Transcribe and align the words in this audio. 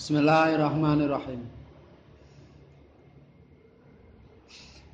Bismillahirrahmanirrahim. 0.00 1.44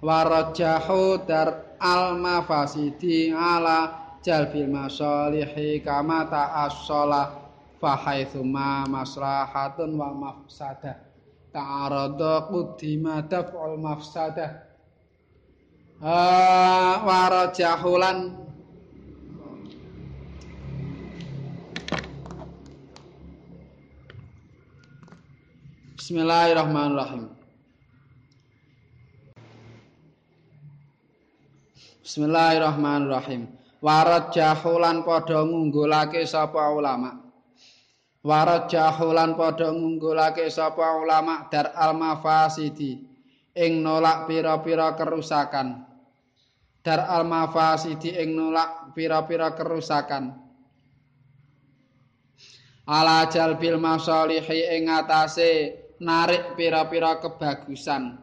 Warajahu 0.02 1.22
dar 1.30 1.78
al 1.78 2.18
mafasidi 2.18 3.30
ala 3.30 4.18
jalbil 4.26 4.66
masalihi 4.66 5.78
kama 5.86 6.26
ta'assola 6.26 7.38
fahaithuma 7.78 8.90
maslahatun 8.90 9.94
wa 9.94 10.10
mafsadah 10.10 10.98
ta'arada 11.54 12.50
quddima 12.50 13.22
daf'ul 13.30 13.78
mafsadah 13.78 14.58
uh, 16.02 16.98
warajahulan 17.06 18.45
Bismillahirrahmanirrahim. 26.06 27.34
Bismillahirrahmanirrahim. 31.98 33.50
Warat 33.82 34.30
jahulan 34.30 35.02
padha 35.02 35.42
ngunggulake 35.42 36.22
sapa 36.22 36.70
ulama. 36.70 37.26
Warat 38.22 38.70
jahulan 38.70 39.34
padha 39.34 39.74
ngunggulake 39.74 40.46
sapa 40.46 40.94
ulama 40.94 41.50
dar 41.50 41.74
al 41.74 41.98
mafasidi 41.98 43.02
ing 43.58 43.82
nolak 43.82 44.30
pira-pira 44.30 44.94
kerusakan. 44.94 45.90
Dar 46.86 47.02
al 47.02 47.26
mafasidi 47.26 48.14
ing 48.14 48.30
nolak 48.30 48.94
pira-pira 48.94 49.58
kerusakan. 49.58 50.38
Ala 52.86 53.26
jalbil 53.26 53.82
masalihi 53.82 54.70
ing 54.78 54.86
atase 54.86 55.82
narik 56.02 56.56
pira-pira 56.58 57.20
kebagusan. 57.20 58.18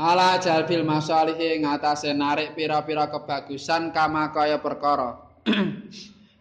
Ala 0.00 0.40
jalbil 0.40 0.86
masalihi 0.86 1.60
ing 1.60 1.68
atase 1.68 2.14
narik 2.16 2.56
pira-pira 2.56 3.10
kebagusan 3.10 3.92
kama 3.92 4.32
kaya 4.32 4.56
perkara. 4.62 5.18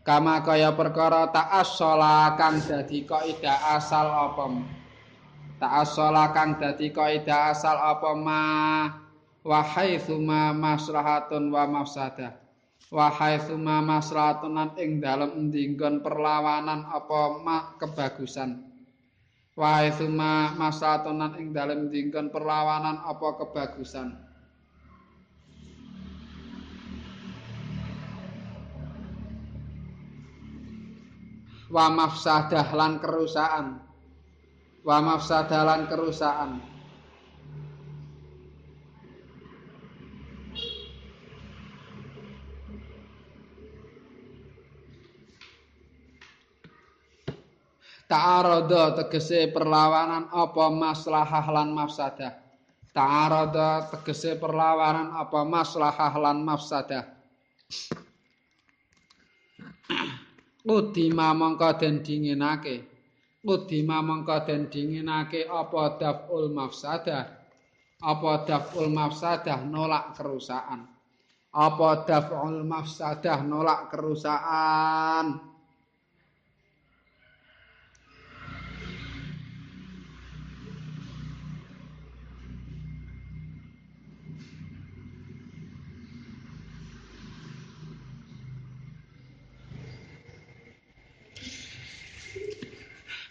kama 0.09 0.41
kaya 0.41 0.73
perkara 0.73 1.29
ta'assola 1.29 2.33
kang 2.33 2.57
dadi 2.63 3.05
kaidah 3.05 3.77
asal 3.77 4.09
apa 4.09 4.45
ta'assola 5.61 6.33
kang 6.33 6.57
dadi 6.57 6.89
kaidah 6.89 7.53
asal 7.53 7.77
apa 7.77 8.17
ma 8.17 8.41
wa 9.45 9.61
haitsuma 9.61 10.55
maslahatun 10.55 11.53
wa 11.53 11.61
mafsadah 11.69 12.31
wa 12.89 13.05
haitsuma 13.11 13.85
maslahatun 13.85 14.73
ing 14.81 14.97
dalem 14.97 15.51
ndinggon 15.51 16.01
perlawanan 16.01 16.89
apa 16.89 17.19
ma 17.45 17.57
kebagusan 17.77 18.68
Wahai 19.59 19.91
suma 19.91 20.55
masatonan 20.55 21.35
ing 21.35 21.51
dalem 21.51 21.91
dingkon 21.91 22.31
perlawanan 22.31 23.03
apa 23.03 23.43
kebagusan. 23.43 24.15
Wa 31.67 31.91
mafsadah 31.91 32.71
lan 32.71 33.03
kerusakan. 33.03 33.83
Wa 34.87 34.97
mafsadah 35.03 35.61
lan 35.67 35.91
kerusakan. 35.91 36.78
Ta'arada 48.09 48.97
tegese 48.97 49.53
perlawanan 49.53 50.33
apa 50.33 50.65
maslahah 50.73 51.45
lan 51.45 51.77
mafsadah. 51.77 52.41
Ta'arada 52.89 53.85
tegese 53.93 54.33
perlawanan 54.33 55.13
apa 55.13 55.45
maslahah 55.45 56.13
lan 56.17 56.41
mafsadah. 56.41 57.05
Udima 60.65 61.37
mongko 61.37 61.69
den 61.77 62.01
dinginake. 62.01 62.81
Udima 63.45 64.01
mongko 64.01 64.41
den 64.41 64.73
dinginake 64.73 65.45
apa 65.45 66.01
daf'ul 66.01 66.49
mafsadah. 66.49 67.29
Apa 68.01 68.31
daf'ul 68.41 68.89
mafsadah 68.89 69.69
nolak 69.69 70.17
kerusakan. 70.17 70.81
Apa 71.53 72.09
daf'ul 72.09 72.65
mafsadah 72.65 73.45
nolak 73.45 73.93
kerusakan. 73.93 75.48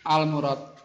Al-murad. 0.08 0.80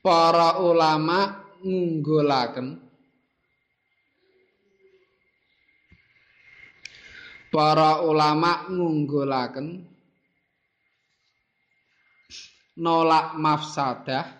Para 0.00 0.56
ulama 0.64 1.44
ngunggulaken 1.60 2.80
para 7.52 8.00
ulama 8.00 8.64
ngunggulaken 8.72 9.84
nolak 12.80 13.36
mafsadah 13.36 14.39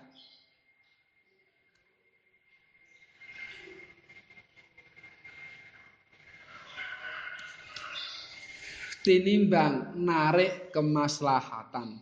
tinimbang 9.00 9.96
narik 9.96 10.68
kemaslahatan. 10.72 12.00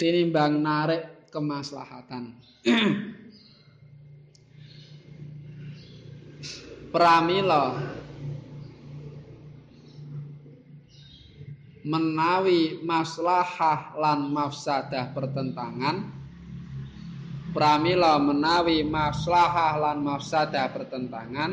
Tinimbang 0.00 0.58
narik 0.58 1.30
kemaslahatan. 1.30 2.34
Pramila 6.92 7.78
menawi 11.82 12.78
maslahah 12.84 13.96
lan 13.98 14.28
mafsadah 14.30 15.10
pertentangan 15.14 16.21
pramila 17.52 18.16
menawi 18.16 18.80
maslahah 18.82 19.76
lan 19.78 20.00
mafsadah 20.00 20.66
pertentangan. 20.72 21.50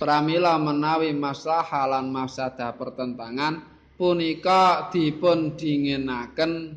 Pramila 0.00 0.56
menawi 0.56 1.12
maslahah 1.12 1.84
lan 1.98 2.08
mafsadah 2.08 2.72
pertentangan 2.72 3.60
punika 4.00 4.88
dipun 4.88 5.60
dingenaken 5.60 6.72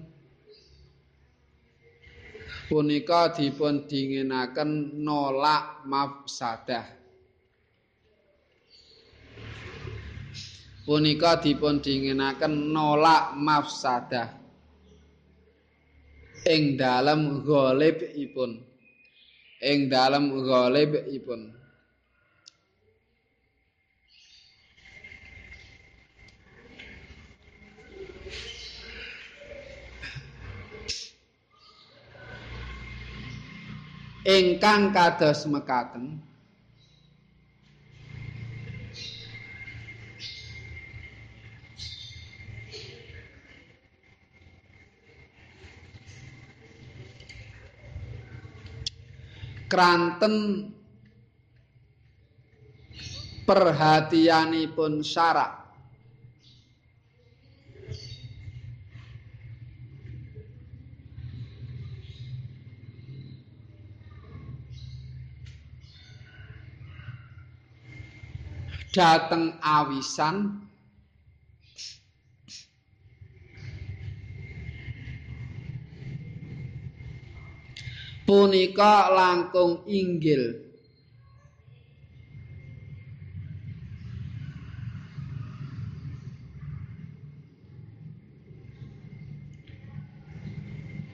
punika 2.67 3.31
dipun 3.31 3.87
dingenaken 3.87 4.99
nolak 4.99 5.87
mafsadah 5.87 7.02
punika 10.83 11.39
dipun 11.39 11.79
dingenaken 11.79 12.71
nolak 12.75 13.35
mafsadah. 13.39 14.29
Ing 16.43 16.75
dalem 16.75 17.43
ghalibipun. 17.47 18.59
Ing 19.63 19.87
dalem 19.87 20.43
ghalibipun. 20.43 21.55
Ingkang 34.23 34.95
kados 34.95 35.43
mekaten 35.51 36.32
kranten. 49.73 50.69
Perhatianipun 53.43 55.03
syarak 55.03 55.63
dateng 68.93 69.57
awisan. 69.59 70.69
Punika 78.23 79.11
langkung 79.11 79.83
inggil. 79.87 80.59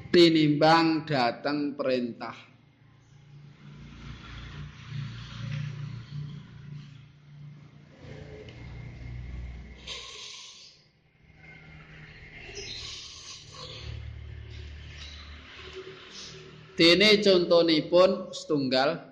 Tinimbang 0.09 1.05
dateng 1.05 1.77
perintah 1.77 2.48
Dene 16.79 17.19
contonipun 17.19 18.31
setunggal. 18.31 19.03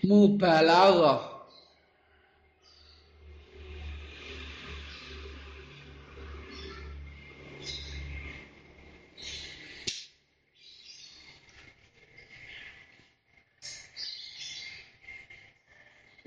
Mubalaghah 0.00 1.39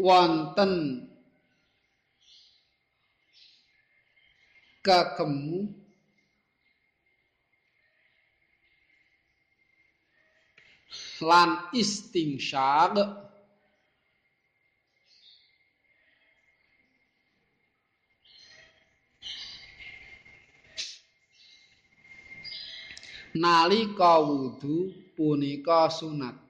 wonten. 0.04 0.74
Kekemu 4.84 5.84
lan 11.24 11.72
istingsyaq 11.72 12.96
nalika 23.40 24.20
wudu 24.20 24.92
punika 25.16 25.88
sunat 25.88 26.43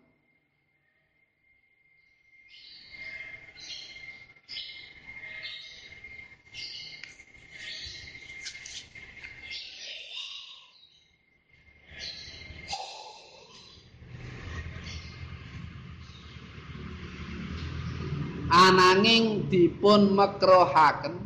ananging 19.03 19.51
dipun 19.51 20.15
makruhaken 20.15 21.19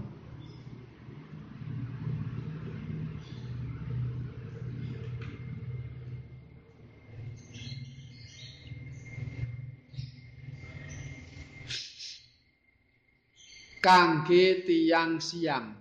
kangge 13.78 14.66
tiyang 14.66 15.22
siam 15.22 15.78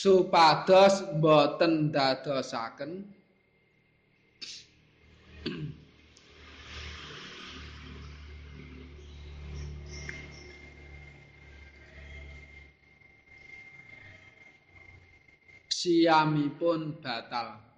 supados 0.00 1.04
boten 1.20 1.92
dadosaken 1.92 3.04
siamipun 15.68 16.96
batal 17.04 17.69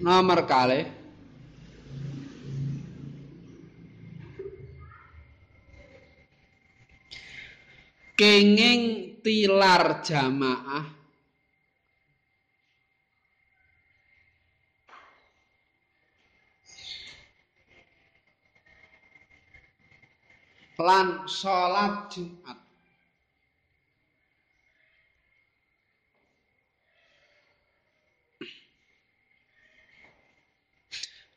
nomor 0.00 0.48
kalih 0.48 0.88
kenging 8.20 9.16
tilar 9.24 10.04
jamaah. 10.04 11.00
Lan 20.80 21.28
salat 21.28 22.08
Jumat 22.08 22.69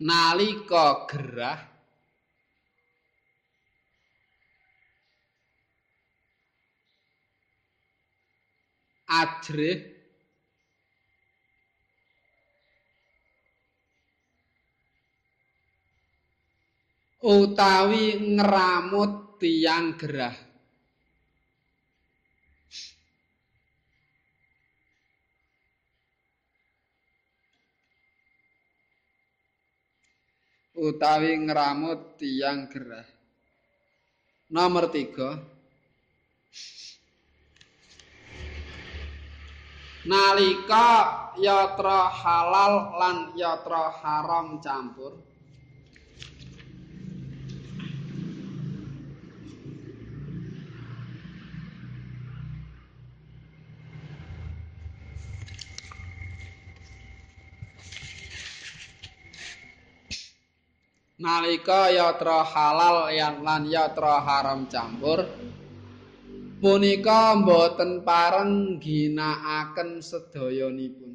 nalika 0.03 1.07
gerah 1.07 1.59
ajrih 9.07 9.79
utawi 17.23 18.19
ngramut 18.35 19.39
tiang 19.39 19.95
gerah 19.95 20.35
utawi 30.73 31.37
ngramut 31.37 32.17
tiang 32.17 32.69
gerah. 32.69 33.05
Nomor 34.53 34.89
tiga. 34.89 35.37
Nalika 40.03 40.89
yatra 41.39 42.11
halal 42.11 42.73
lan 42.99 43.17
yatra 43.39 43.87
haram 44.03 44.59
campur. 44.59 45.32
Nalika 61.23 61.87
yatra 61.87 62.43
halal 62.43 63.07
yang 63.07 63.39
lan 63.39 63.63
yatra 63.63 64.19
haram 64.19 64.67
campur 64.67 65.23
punika 66.59 67.31
mboten 67.39 68.03
pareng 68.03 68.79
ginakaken 68.79 70.03
sedayanipun. 70.03 71.11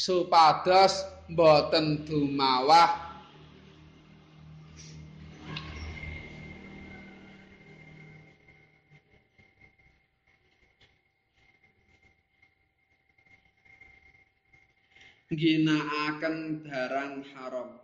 Supados 0.00 1.04
mboten 1.28 2.08
dumawah 2.08 3.09
ngginakaken 15.30 16.66
barang 16.66 17.22
haram. 17.38 17.78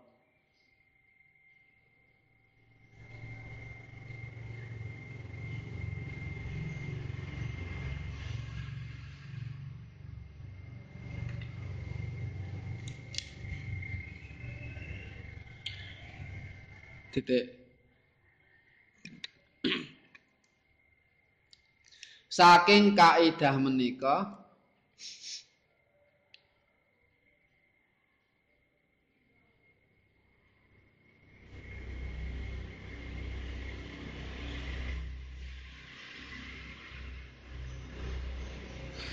Titik. 17.14 17.46
Saking 22.26 22.92
kaidah 22.98 23.56
menika 23.56 24.45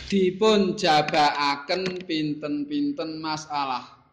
dipun 0.08 0.78
jabakaken 0.78 2.06
pinten-pinten 2.06 3.18
masalah 3.18 4.04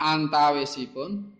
antawisipun 0.00 1.39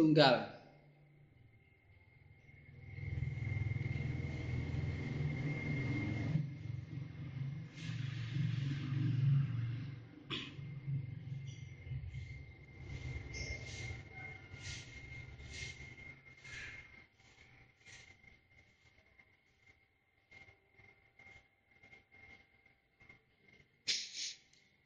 setunggal 0.00 0.48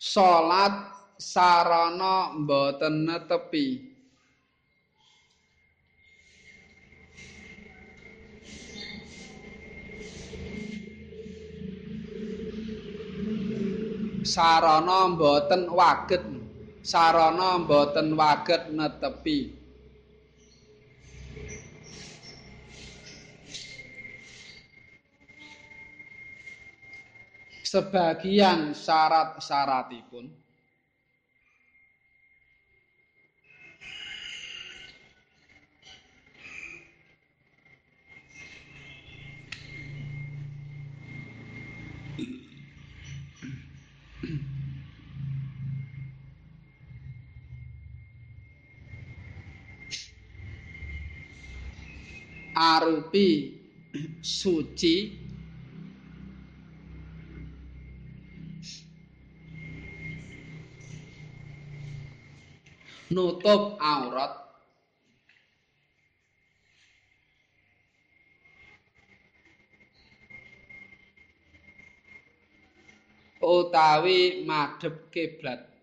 salat 0.03 0.75
sarana 1.23 2.35
mboten 2.35 3.07
netepi 3.07 3.94
sarana 14.35 14.99
mboten 15.15 15.71
waget. 15.71 16.25
Sarana 16.83 17.63
mboten 17.63 18.19
waget 18.19 18.63
netepi. 18.75 19.39
Sebagian 27.65 28.71
syarat-syaratipun 28.71 30.31
arupi 52.55 53.59
suci. 54.23 55.23
Nutup 63.11 63.79
aurat. 63.79 64.43
Utawi 73.45 74.43
madhep 74.49 75.13
kiblat 75.13 75.74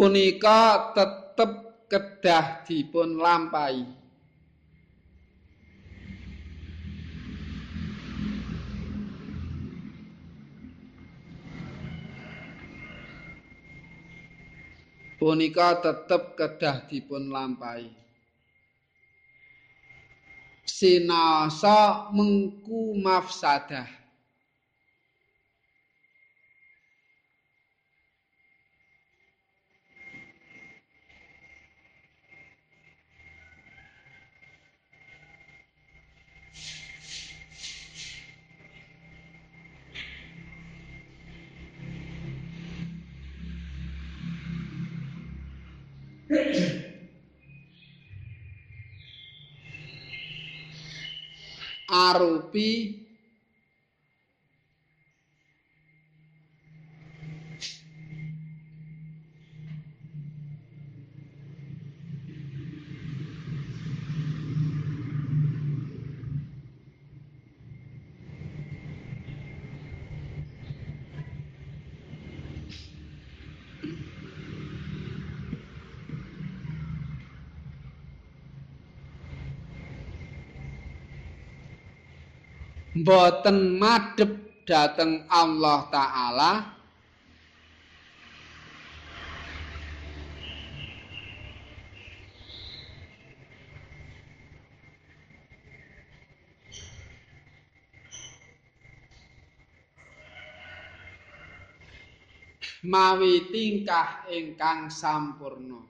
punika 0.00 0.96
tetep 0.96 1.84
kedah 1.92 2.64
dipun 2.64 3.20
lampahi. 3.20 3.84
Punika 15.20 15.84
tetep 15.84 16.32
kedah 16.32 16.88
dipun 16.88 17.28
lampahi. 17.28 17.92
Sinasa 20.64 22.08
mengku 22.16 22.96
mafsadah 22.96 23.99
arupi 51.88 52.68
boten 83.04 83.80
madhep 83.80 84.64
dhateng 84.68 85.26
Allah 85.26 85.78
taala. 85.90 86.52
Mawi 102.80 103.52
tingkah 103.52 104.24
ingkang 104.32 104.88
sampurna 104.88 105.89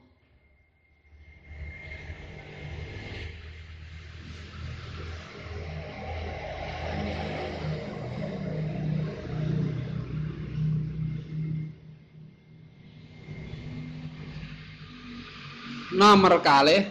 Nomor 16.00 16.40
kalih 16.40 16.88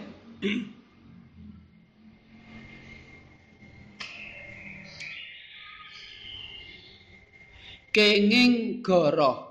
Kenging 7.90 8.86
goroh 8.86 9.50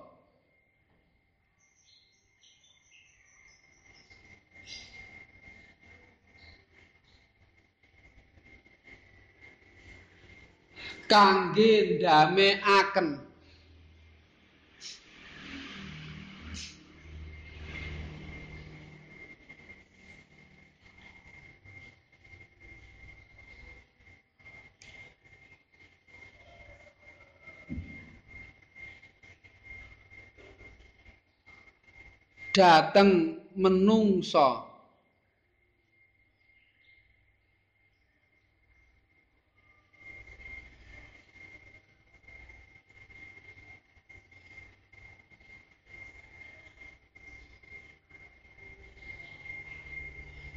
kangge 11.11 11.99
ndamekaken 11.99 13.28
dateng 32.49 33.37
menungsa 33.55 34.69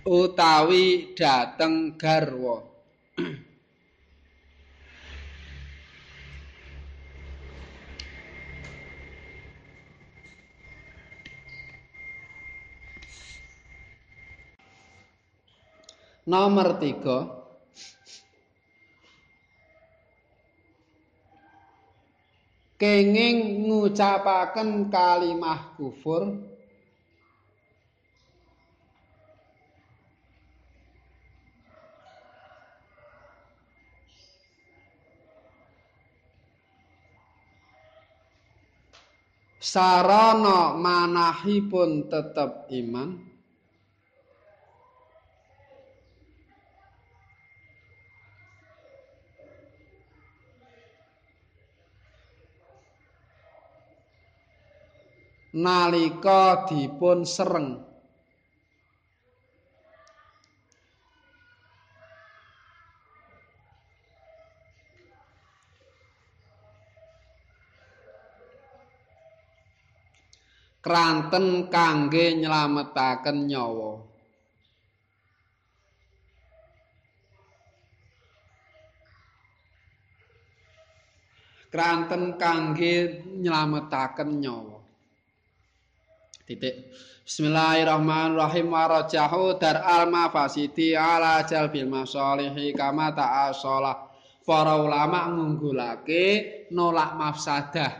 utawi 0.02 1.14
dhateng 1.14 1.94
garwa 1.96 2.60
Nomor 16.22 16.78
tiga. 16.78 17.26
Kenging 22.78 23.66
ngucapaken 23.66 24.90
kalimah 24.90 25.74
kufur. 25.78 26.50
Sarana 39.62 40.74
manahipun 40.74 42.10
tetep 42.10 42.66
iman 42.66 43.31
nalika 55.52 56.64
dipun 56.64 57.28
sereng 57.28 57.92
kranten 70.82 71.70
kangge 71.70 72.34
nylametaken 72.42 73.46
nyawa. 73.46 73.92
Kranten 81.72 82.36
kangge 82.36 83.24
nylametaken 83.40 84.30
nyawa. 84.42 84.81
Titik. 86.42 86.90
Bismillahirrahmanirrahim 87.22 88.66
warajahu 88.74 89.62
dar 89.62 89.78
al 89.78 90.10
mafasiti 90.10 90.90
ala 90.90 91.46
jalbil 91.46 91.86
masalihi 91.86 92.74
kama 92.74 93.14
ta'asolah 93.14 94.10
para 94.42 94.74
ulama 94.82 95.30
ngunggulake 95.30 96.66
nolak 96.74 97.14
mafsadah 97.14 97.92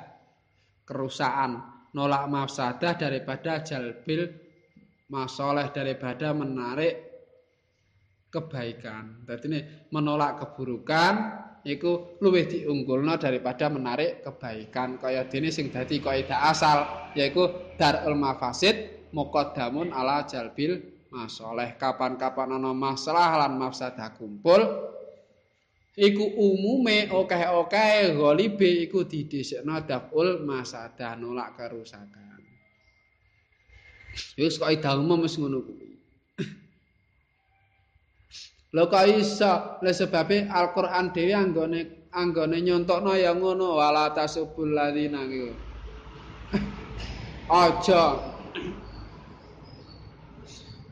kerusakan 0.82 1.62
nolak 1.94 2.26
mafsadah 2.26 2.98
daripada 2.98 3.62
jalbil 3.62 4.26
masoleh 5.06 5.70
daripada 5.70 6.34
menarik 6.34 6.94
kebaikan. 8.32 9.22
Jadi 9.28 9.44
ini 9.52 9.60
menolak 9.92 10.40
keburukan 10.40 11.14
iku 11.62 12.18
luwih 12.18 12.46
diunggulno 12.46 13.14
daripada 13.18 13.70
menarik 13.70 14.22
kebaikan. 14.26 14.98
Kaya 14.98 15.26
dene 15.26 15.54
sing 15.54 15.70
dadi 15.70 16.02
kaidah 16.02 16.50
asal 16.50 17.10
yaiku 17.14 17.74
darul 17.78 18.18
mafasid 18.18 19.08
muqaddamun 19.14 19.94
ala 19.94 20.26
jalbil 20.26 20.82
masoleh. 21.10 21.74
Kapan-kapan 21.78 22.58
ana 22.58 22.74
masalah 22.74 23.46
lan 23.46 23.58
mafsadah 23.58 24.14
kumpul 24.18 24.60
iku 25.94 26.24
umume 26.40 27.12
akeh-akeh 27.12 28.16
ghalibe 28.16 28.70
iku 28.88 29.04
didhisikno 29.04 29.84
daful 29.84 30.42
masadah 30.42 31.14
nolak 31.20 31.54
kerusakan. 31.54 32.40
Wis 34.36 34.60
kok 34.60 34.68
ida 34.68 34.92
umum 34.96 35.24
wis 35.24 35.40
ngono 35.40 35.64
kuwi. 35.64 35.81
Lho 38.72 38.88
kok 38.88 39.04
iso 39.04 39.52
le 39.84 39.92
sebabe 39.92 40.48
Al-Qur'an 40.48 41.12
dhewe 41.12 41.34
anggone 41.36 41.80
anggone 42.12 42.56
nyontokno 42.60 43.12
ya 43.16 43.36
ngono 43.36 43.76
wala 43.76 44.12
tasubul 44.16 44.72
ladzina 44.72 45.24
Aja 47.52 48.02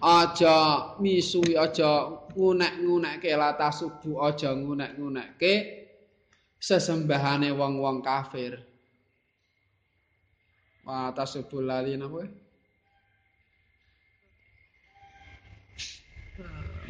aja 0.01 0.57
misui 1.01 1.57
aja 1.57 2.09
ngunek-ngunekke 2.33 3.33
lata 3.37 3.69
subuh 3.69 4.29
aja 4.29 4.57
ngunek-ngunekke 4.57 5.53
sesembahane 6.61 7.53
wong-wong 7.53 8.01
kafir. 8.05 8.61
Wa 10.85 11.13
tasubul 11.13 11.69
lali 11.69 11.97
napa? 11.97 12.25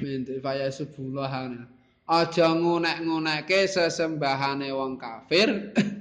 Minti 0.00 0.40
faya 0.40 0.72
subullah. 0.72 1.52
Aja 2.10 2.48
ngunek-ngunekke 2.56 3.70
sesembahane 3.70 4.74
wong 4.74 4.98
kafir. 4.98 5.70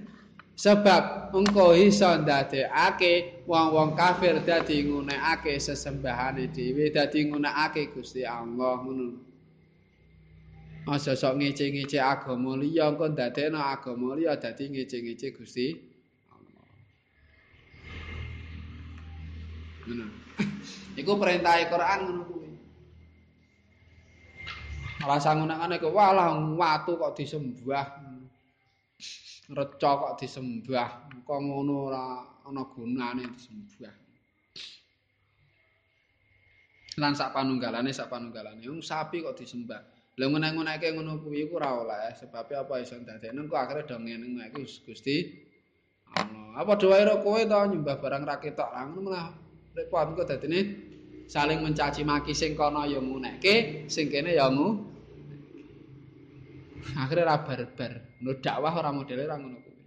sebab 0.59 1.31
engko 1.31 1.71
iso 1.71 2.19
ndadekake 2.19 3.47
wong-wong 3.47 3.95
kafir 3.95 4.43
dadi 4.43 4.83
ngunekake 4.83 5.55
sesembahane 5.55 6.51
dhewe 6.51 6.91
dadi 6.91 7.31
ngunekake 7.31 7.95
Gusti 7.95 8.27
Allah 8.27 8.83
ngono 8.83 9.31
Aja 10.89 11.15
sok 11.15 11.39
ngece-ngece 11.39 12.03
agama 12.03 12.59
liya 12.59 12.91
engko 12.91 13.07
ndadekno 13.07 13.55
agama 13.55 14.19
liya 14.19 14.35
dadi 14.35 14.67
ngece-ngece 14.67 15.31
Gusti 15.31 15.79
Allah 16.27 16.63
Ngono 19.87 20.05
Iku 20.99 21.11
perintah 21.15 21.55
Al-Qur'an 21.55 21.99
ngono 22.03 22.38
Alasan 24.99 25.39
ngono-ngono 25.39 25.73
iku 25.79 25.89
walah 25.95 26.35
watu 26.59 26.99
kok 26.99 27.15
disembah. 27.15 27.87
Reca 29.49 29.91
kok 29.95 30.13
disembah. 30.19 31.07
Kok 31.23 31.39
ngono 31.39 31.73
ora 31.87 32.05
ana 32.43 32.63
gunane 32.67 33.23
disembah. 33.31 33.95
Lan 36.99 37.15
sak 37.15 37.31
panunggalane 37.31 37.95
sak 37.95 38.11
panunggalane 38.11 38.59
wong 38.67 38.83
sapi 38.83 39.23
kok 39.23 39.39
disembah. 39.39 39.79
Lha 40.19 40.27
ngene-ngeneke 40.27 40.91
ngono 40.91 41.23
kuwi 41.23 41.47
iku 41.47 41.63
ora 41.63 41.79
oleh 41.79 42.11
sebab 42.19 42.51
apa 42.51 42.83
iso 42.83 42.99
dadekne 42.99 43.47
kok 43.47 43.55
akhire 43.55 43.87
do 43.87 43.95
ngene 44.03 44.51
iku 44.51 44.67
Gusti 44.83 45.47
Allah. 46.11 46.59
Apa 46.59 46.75
ira 46.99 47.23
kowe 47.23 47.39
to 47.39 47.59
nyembah 47.71 47.95
barang 48.03 48.23
ra 48.27 48.35
ketok 48.35 48.67
lah 48.67 48.83
ngono 48.91 48.99
malah 49.07 49.31
repot 49.79 50.11
kok 50.11 50.27
dadine 50.27 50.88
saling 51.29 51.61
mencaci 51.61 52.01
maki 52.01 52.33
sing 52.33 52.57
kono 52.57 52.89
ya 52.89 52.97
nguneke 52.97 53.85
sing 53.85 54.09
kene 54.09 54.33
ya 54.33 54.49
ngu 54.49 54.89
akhirnya 56.97 57.29
ora 57.29 57.37
barbar. 57.45 57.93
No 58.25 58.33
dakwah 58.41 58.73
ora 58.73 58.89
modele 58.89 59.29
ora 59.29 59.37
ngono 59.37 59.61
kuwi. 59.61 59.83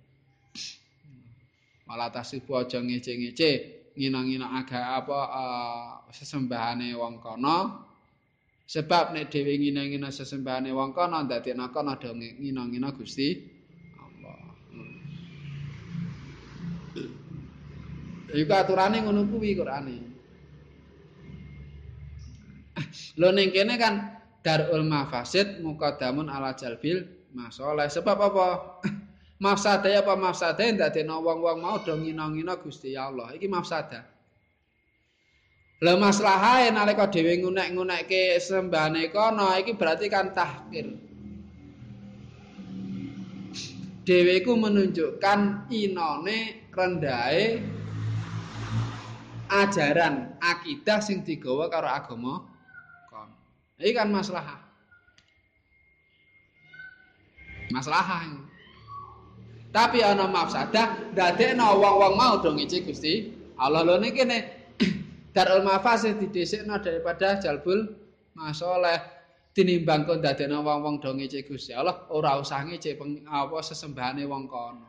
Malah 1.90 2.14
tasibu 2.14 2.55
aja 2.55 2.78
ngece-ngece 2.78 3.50
ngina-ngina 3.98 4.55
aga 4.55 5.02
apa 5.02 5.18
uh, 5.28 5.90
sesembahane 6.14 6.94
wong 6.96 7.20
kono 7.20 7.90
sebab 8.64 9.12
nek 9.12 9.28
dhewe 9.28 9.59
ngina-ngina 9.59 10.09
sesembahane 10.14 10.70
wong 10.70 10.94
kono 10.94 11.26
dadekno 11.26 11.74
kono 11.74 11.98
do 11.98 12.14
ngina-ngina 12.14 12.94
Gusti. 12.94 13.50
Iku 18.33 18.52
aturane 18.57 19.05
ngono 19.05 19.28
kuwi 19.28 19.59
Qur'ane. 19.59 20.12
Lho 23.21 23.29
ning 23.33 23.53
kene 23.53 23.77
kan 23.77 24.23
darul 24.41 24.85
mafasid 24.85 25.61
muqaddamun 25.61 26.29
ala 26.33 26.57
jalbil 26.57 27.05
masalah. 27.33 27.89
Sebab 27.89 28.19
apa? 28.19 28.47
mafsadah 29.43 30.07
apa 30.07 30.15
mafsadah 30.15 30.71
ndadekno 30.71 31.19
wong-wong 31.19 31.59
mau 31.59 31.77
do 31.83 31.99
ngina-ngina 31.99 32.63
Gusti 32.63 32.95
Allah. 32.95 33.35
Iki 33.35 33.51
mafsadah. 33.51 34.07
Lah 35.83 35.99
maslahae 35.99 36.71
nalika 36.71 37.11
dhewe 37.11 37.43
ngunek-ngunekke 37.43 38.39
sembahane 38.39 39.11
kono 39.11 39.51
iki 39.59 39.75
berarti 39.75 40.07
kan 40.07 40.31
tahkir. 40.31 40.95
Dhewe 44.07 44.33
iku 44.39 44.55
menunjukkan 44.55 45.71
inone 45.75 46.71
rendahe 46.71 47.59
ajaran 49.51 50.39
akidah 50.39 51.03
sing 51.03 51.27
digawa 51.27 51.67
karo 51.67 51.91
agama 51.91 52.52
Iki 53.83 53.99
kan 53.99 54.09
maslahah. 54.14 54.62
Maslahah 57.75 58.21
ini. 58.31 58.40
Tapi 59.75 60.05
ana 60.05 60.31
mafsadah 60.31 61.11
dadekno 61.16 61.81
wong-wong 61.83 62.14
mau 62.14 62.38
do 62.38 62.53
ngece 62.53 62.85
Gusti 62.85 63.33
Allah 63.57 63.83
lho 63.83 63.97
niki 63.97 64.21
kene 64.21 64.38
darul 65.35 65.64
mafasid 65.64 66.21
didhisikno 66.21 66.77
daripada 66.77 67.40
jalbul 67.40 67.88
masoleh 68.37 69.01
tinimbang 69.57 70.05
kon 70.05 70.21
dadekno 70.21 70.61
wong-wong 70.61 71.01
do 71.01 71.16
ngece 71.16 71.49
Gusti 71.49 71.73
Allah 71.73 72.05
ora 72.12 72.37
usah 72.37 72.61
ngece 72.68 73.01
apa 73.27 73.57
sesembahane 73.64 74.29
wong 74.29 74.45
kono. 74.47 74.88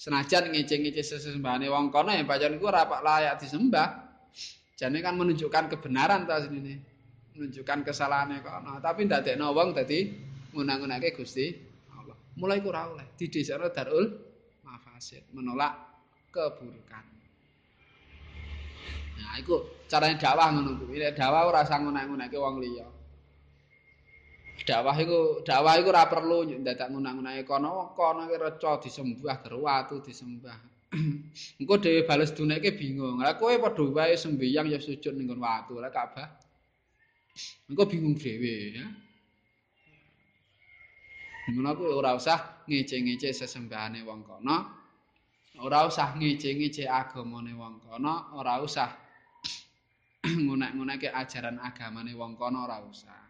Senajan 0.00 0.48
ngece-ngece 0.50 1.04
sesembahane 1.04 1.68
wong 1.68 1.92
kono 1.92 2.10
ya 2.10 2.24
pancen 2.24 2.56
iku 2.56 2.72
ora 2.72 2.88
layak 2.88 3.36
disembah. 3.38 4.08
Jane 4.80 5.00
kan 5.04 5.16
menunjukkan 5.16 5.72
kebenaran 5.76 6.24
ta 6.28 6.40
sini 6.40 6.95
menunjukkan 7.36 7.84
kesalahane 7.84 8.40
kono 8.40 8.80
tapi 8.80 9.04
ndadekno 9.04 9.52
wong 9.52 9.76
dadi 9.76 10.08
ngunang-ngunake 10.56 11.12
Gusti 11.12 11.76
mulai 12.36 12.60
kurang 12.60 12.96
oleh 12.96 13.06
di 13.16 13.32
desa 13.32 13.56
darul 13.72 14.04
mafasid 14.60 15.24
menolak 15.32 15.72
keburukan. 16.28 17.04
Nah 19.16 19.34
itu 19.40 19.56
caranya 19.88 20.20
dakwah 20.20 20.52
ngono 20.52 20.76
kuwi 20.76 21.00
dakwah 21.16 21.48
ora 21.48 21.64
sang 21.64 21.88
ngono-ngonoke 21.88 22.36
wong 22.36 22.60
liya. 22.60 22.84
Dakwah 24.68 24.96
iku 25.00 25.40
dakwah 25.40 25.80
iku 25.80 25.88
ora 25.88 26.04
perlu 26.12 26.44
dadak 26.60 26.92
ngono-ngonoke 26.92 27.42
kono. 27.48 27.96
Kono 27.96 28.28
ki 28.28 28.36
reca 28.36 28.76
disembah 28.84 29.36
gero 29.40 29.64
watu 29.64 30.04
disembah. 30.04 30.76
Engko 31.60 31.74
dhewe 31.80 32.04
bales 32.04 32.36
duneke 32.36 32.76
bingung. 32.76 33.16
Lha 33.24 33.40
kowe 33.40 33.56
padha 33.56 33.84
wae 33.88 34.14
sembayang 34.14 34.68
ya 34.68 34.78
sujud 34.78 35.16
ning 35.16 35.32
watu. 35.32 35.80
Lha 35.80 35.88
Ka'bah 35.88 36.45
engko 37.68 37.82
bingung 37.90 38.16
dhewe 38.16 38.54
ya 38.76 38.86
Ngono 41.46 41.78
kuwi 41.78 41.94
ora 41.94 42.18
usah 42.18 42.66
ngece-ngece 42.66 43.30
sesembahane 43.30 44.02
wong 44.02 44.26
kono. 44.26 44.56
Ora 45.62 45.86
usah 45.86 46.18
ngece-ngece 46.18 46.90
agamane 46.90 47.54
wong 47.54 47.78
kono, 47.86 48.34
ora 48.34 48.58
usah 48.58 48.90
ngunek-ngunekke 50.44 51.06
ajaran 51.06 51.62
agamane 51.62 52.12
wong 52.18 52.34
kono 52.34 52.66
ora 52.66 52.82
usah. 52.82 53.22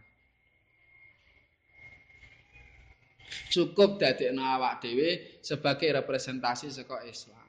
Cukup 3.52 4.00
dadekno 4.00 4.40
awak 4.40 4.80
dhewe 4.80 5.40
sebagai 5.44 5.92
representasi 5.92 6.72
saka 6.72 7.04
Islam. 7.04 7.45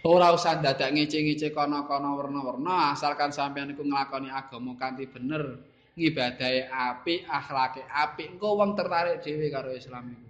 Ora 0.00 0.32
usah 0.32 0.56
dadak 0.64 0.96
ngece-ngece 0.96 1.52
kono-kono 1.52 2.16
warna-warna 2.16 2.96
asalkan 2.96 3.36
sampeyan 3.36 3.76
iku 3.76 3.84
nglakoni 3.84 4.32
agama 4.32 4.72
kanthi 4.80 5.04
bener. 5.04 5.70
ngibadahi 6.00 6.70
apik, 6.70 7.28
akhlake 7.28 7.82
apik, 7.90 8.32
engko 8.32 8.56
wong 8.56 8.72
tertarik 8.72 9.20
dhewe 9.20 9.52
karo 9.52 9.68
Islam 9.74 10.14
iku. 10.14 10.28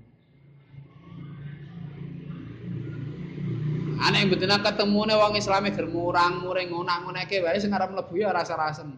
Ane 4.01 4.25
betina 4.33 4.59
ketemune 4.65 5.13
wong 5.13 5.37
Islame 5.37 5.71
ger 5.77 5.85
murang 5.85 6.41
muring 6.41 6.73
ngonak-ngoneke 6.73 7.45
wae 7.45 7.61
sing 7.61 7.71
arep 7.71 7.93
mlebu 7.93 8.17
ya 8.17 8.33
rasa-rasen. 8.33 8.97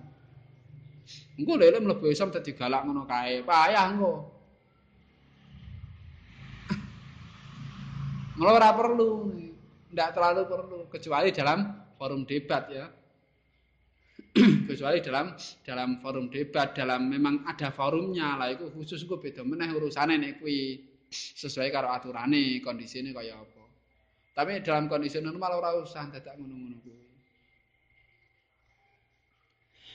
Engko 1.37 1.59
lele 1.59 1.83
mlebu 1.83 2.07
Islam 2.09 2.31
dadi 2.31 2.55
galak 2.55 2.87
ngono 2.87 3.05
kae, 3.05 3.43
payah 3.43 3.91
engko. 3.91 4.13
Mula 8.39 8.51
ora 8.55 8.71
perlu, 8.79 9.35
ndak 9.93 10.09
terlalu 10.17 10.43
perlu 10.49 10.79
kecuali 10.89 11.29
dalam 11.31 11.59
forum 12.01 12.25
debat 12.25 12.65
ya. 12.73 12.87
kecuali 14.69 15.05
dalam 15.05 15.37
dalam 15.61 16.01
forum 16.01 16.33
debat 16.33 16.73
dalam 16.73 17.05
memang 17.05 17.45
ada 17.45 17.69
forumnya 17.69 18.41
lah 18.41 18.49
itu 18.49 18.73
khusus 18.73 19.05
gue 19.05 19.21
beda 19.21 19.45
meneh 19.45 19.69
urusannya 19.77 20.17
nih 20.17 20.33
kui 20.41 20.81
sesuai 21.13 21.69
karo 21.69 21.93
aturane 21.93 22.57
kondisi 22.65 23.05
ini 23.05 23.13
kayak 23.13 23.37
apa. 23.37 23.65
Tapi 24.33 24.65
dalam 24.65 24.89
kondisi 24.89 25.21
normal 25.21 25.61
orang 25.61 25.85
usah 25.85 26.09
tidak 26.09 26.33
ngono-ngono 26.41 27.03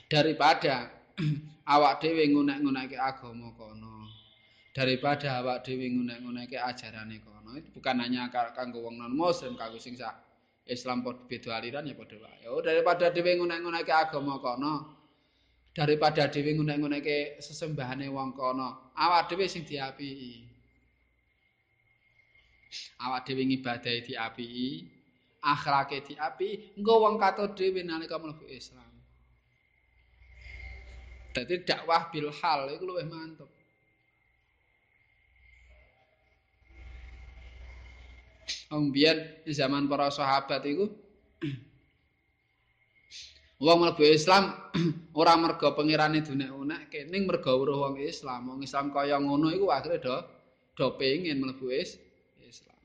daripada 0.07 0.87
awak 1.73 1.99
dewi 1.99 2.31
ngunek-ngunek 2.31 2.95
agama 2.95 3.51
kono 3.59 4.07
daripada 4.77 5.41
awak 5.41 5.65
dewi 5.65 5.89
ngunek-ngunek 5.89 6.53
ajarane 6.53 7.17
kono 7.25 7.57
bukan 7.73 7.97
hanya 7.97 8.29
kanggo 8.29 8.85
wong 8.85 9.01
non 9.01 9.17
muslim 9.17 9.57
kanggo 9.57 9.81
sing 9.81 9.97
sak 9.97 10.27
Islam 10.67 11.01
beda 11.01 11.57
aliran 11.57 11.87
ya 11.87 11.95
padha 11.95 12.19
wae. 12.19 12.45
Oh 12.51 12.59
daripada 12.59 13.07
dhewe 13.07 13.39
ngunek-nguneke 13.39 13.91
agama 13.91 14.35
kono. 14.43 14.93
Daripada 15.71 16.27
dhewe 16.27 16.53
ngunek-nguneke 16.59 17.39
sesembahane 17.39 18.11
wong 18.11 18.35
kono, 18.35 18.91
awak 18.99 19.31
dhewe 19.31 19.47
sing 19.47 19.63
diapiki. 19.63 20.43
Awak 22.99 23.31
dhewe 23.31 23.47
ngibadahi 23.47 23.99
diapiki, 24.03 24.69
akhlake 25.39 26.03
diapiki, 26.03 26.75
engko 26.75 26.93
wong 26.99 27.15
katut 27.15 27.55
dhewe 27.55 27.79
nalika 27.87 28.19
mlebu 28.19 28.43
Islam. 28.51 28.91
Dadi 31.31 31.63
dakwah 31.63 32.11
bil 32.11 32.27
hal 32.43 32.75
iku 32.75 32.83
luwih 32.91 33.07
mantep. 33.07 33.56
Wong 38.71 38.95
biyen 38.95 39.43
zaman 39.47 39.87
para 39.91 40.07
sahabat 40.11 40.63
iku 40.63 40.87
wong 43.57 43.77
mlebu 43.81 44.05
Islam 44.05 44.53
ora 45.19 45.33
mergo 45.33 45.73
pengirane 45.73 46.21
dunek-unek 46.21 46.93
kening 46.93 47.25
mergo 47.25 47.57
weruh 47.57 47.89
wong 47.89 47.97
Islam. 48.01 48.53
Wong 48.53 48.59
Islam 48.61 48.93
kaya 48.93 49.17
ngono 49.17 49.49
iku 49.49 49.73
akhire 49.73 49.97
do 49.97 50.15
do 50.77 50.93
pengin 50.95 51.41
mlebu 51.41 51.73
Islam. 51.73 52.77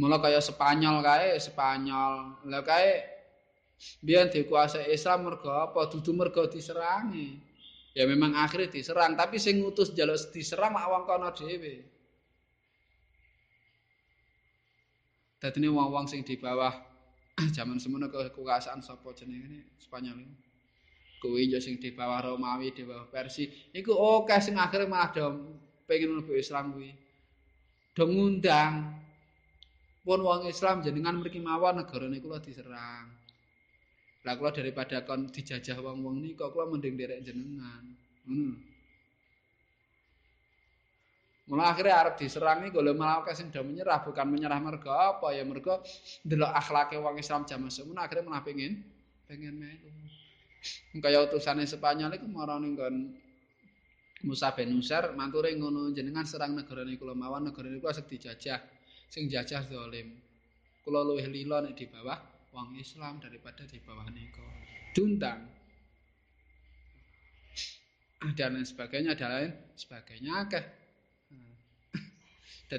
Mula 0.00 0.18
kaya 0.18 0.40
Spanyol 0.40 1.04
kae, 1.04 1.36
Spanyol. 1.36 2.42
Lah 2.48 2.64
kae 2.64 3.04
biyen 4.02 4.32
dikuasai 4.32 4.88
Islam 4.90 5.28
mergo 5.28 5.52
apa? 5.52 5.86
Dudu 5.92 6.16
mergo 6.16 6.48
diserangi. 6.48 7.52
Ya 7.92 8.08
memang 8.08 8.32
akhirnya 8.32 8.72
diserang, 8.72 9.20
tapi 9.20 9.36
sing 9.36 9.60
ngutus 9.60 9.92
jaluk 9.92 10.16
diserang 10.32 10.72
lak 10.72 10.88
wong 10.88 11.04
kono 11.04 11.28
dhewe. 11.36 11.91
Dadi 15.42 15.66
wong-wong 15.66 16.06
sing 16.06 16.22
di 16.22 16.38
bawah 16.38 16.70
zaman 17.56 17.82
semono 17.82 18.06
kekuasaan 18.06 18.78
sapa 18.78 19.10
jenenge 19.10 19.74
Spanyol 19.82 20.22
iki. 20.22 20.34
Kuwi 21.18 21.50
yo 21.50 21.58
sing 21.58 21.82
di 21.82 21.90
bawah 21.90 22.22
Romawi, 22.22 22.70
di 22.70 22.86
bawah 22.86 23.10
Persia. 23.10 23.50
Iku 23.74 23.90
oke 23.90 24.38
sing 24.38 24.54
akhire 24.54 24.86
malah 24.86 25.10
do 25.10 25.26
pengen 25.90 26.14
mlebu 26.14 26.38
Islam 26.38 26.78
kuwi. 26.78 26.94
Do 27.90 28.06
ngundang 28.06 29.02
pun 30.06 30.22
wong 30.22 30.46
Islam 30.46 30.78
jenengan 30.86 31.18
mriki 31.18 31.42
mawon 31.42 31.82
negara 31.82 32.06
niku 32.06 32.30
diserang. 32.38 33.10
Lah 34.22 34.38
kula 34.38 34.54
daripada 34.54 35.02
kon 35.02 35.26
dijajah 35.26 35.82
wong-wong 35.82 36.22
niku 36.22 36.54
kula 36.54 36.70
mending 36.70 36.94
derek 36.94 37.26
jenengan. 37.26 37.82
Hmm. 38.30 38.71
Mula 41.50 41.74
akhirnya 41.74 41.98
arep 41.98 42.14
diserang 42.22 42.62
iki 42.62 42.70
golek 42.70 42.94
malah 42.94 43.26
sing 43.34 43.50
do 43.50 43.66
menyerah 43.66 43.98
bukan 44.06 44.30
menyerah 44.30 44.62
mergo 44.62 44.94
apa 44.94 45.34
ya 45.34 45.42
mergo 45.42 45.82
ndelok 46.22 46.52
akhlake 46.54 46.94
wong 47.02 47.18
Islam 47.18 47.42
jaman 47.42 47.66
semono 47.66 47.98
akhirnya 47.98 48.30
malah 48.30 48.46
pengen 48.46 48.78
pengen 49.26 49.58
melu. 49.58 49.90
Kaya 51.02 51.26
utusane 51.26 51.66
Spanyol 51.66 52.14
iku 52.14 52.30
marani 52.30 52.78
kon 52.78 52.96
Musa 54.22 54.54
bin 54.54 54.70
Nusar 54.70 55.18
mature 55.18 55.50
ngono 55.58 55.90
jenengan 55.90 56.22
serang 56.22 56.54
negara 56.54 56.86
niku 56.86 57.02
kula 57.02 57.18
mawon 57.18 57.50
negara 57.50 57.66
niku 57.66 57.90
asik 57.90 58.06
dijajah 58.06 58.62
sing 59.10 59.26
jajah 59.26 59.66
zalim. 59.66 60.14
Kula 60.86 61.02
luwih 61.02 61.26
lila 61.26 61.58
nek 61.58 61.74
di 61.74 61.90
bawah 61.90 62.22
wong 62.54 62.78
Islam 62.78 63.18
daripada 63.18 63.66
di 63.66 63.82
bawah 63.82 64.06
nika. 64.14 64.46
Duntang. 64.94 65.40
Dan 68.38 68.54
lain 68.54 68.62
sebagainya, 68.62 69.18
dan 69.18 69.30
lain 69.34 69.50
sebagainya 69.74 70.46
akeh. 70.46 70.62
Dadi 70.62 70.81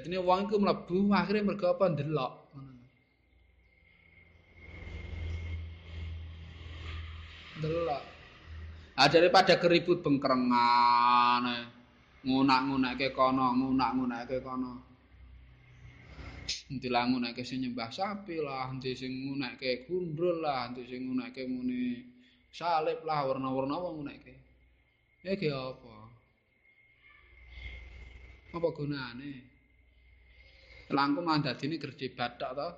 ini 0.02 0.18
wong 0.18 0.50
iku 0.50 0.58
mlebu 0.58 1.14
akhire 1.14 1.46
mergo 1.46 1.70
apa 1.70 1.86
ndelok. 1.94 2.34
Ndelok. 7.62 8.02
Ah 8.98 9.06
daripada 9.06 9.54
keribut 9.58 10.02
bengkrengan, 10.02 11.46
ngunak-ngunakke 12.26 13.14
kono, 13.14 13.54
ngunak-ngunakke 13.54 14.42
kono. 14.42 14.82
Endi 16.74 16.90
lah 16.90 17.06
ngunakke 17.06 17.46
sing 17.46 17.62
nyembah 17.62 17.90
sapi 17.94 18.42
lah, 18.42 18.66
endi 18.74 18.98
sing 18.98 19.14
ngunakke 19.14 19.86
gundul 19.86 20.42
lah, 20.42 20.70
endi 20.70 20.82
sing 20.90 21.06
ngunakke 21.06 21.46
muni 21.46 22.02
salib 22.50 23.06
lah, 23.06 23.30
warna-warna 23.30 23.78
wong 23.78 24.02
ngunakke. 24.02 24.34
Iki 25.22 25.48
apa? 25.54 25.94
Apa 28.54 28.68
gunane? 28.74 29.53
Langkung 30.92 31.24
lan 31.24 31.40
dadine 31.40 31.80
gerdi 31.80 32.12
bathok 32.12 32.52
to. 32.52 32.68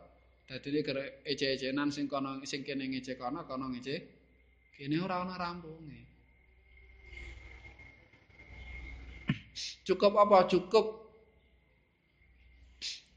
Dadine 0.47 0.81
ece-ecenan 1.27 1.91
sing 1.91 2.07
kono 2.07 2.39
sing 2.47 2.63
kene 2.63 2.87
ngece 2.87 3.19
kono, 3.19 3.43
kono 3.49 3.67
ngece. 3.75 3.97
Kene 4.77 5.01
ora 5.03 5.25
ana 5.25 5.35
rampunge. 5.35 6.01
Cukup 9.83 10.13
apa? 10.21 10.47
Cukup 10.47 10.87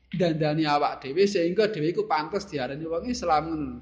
dandani 0.09 0.65
awak 0.65 1.05
dhewe 1.05 1.29
sehingga 1.29 1.69
dhewe 1.69 1.93
iku 1.93 2.09
pantes 2.09 2.49
diarani 2.49 2.85
wong 2.87 3.05
Islam 3.11 3.43
ngono. 3.45 3.73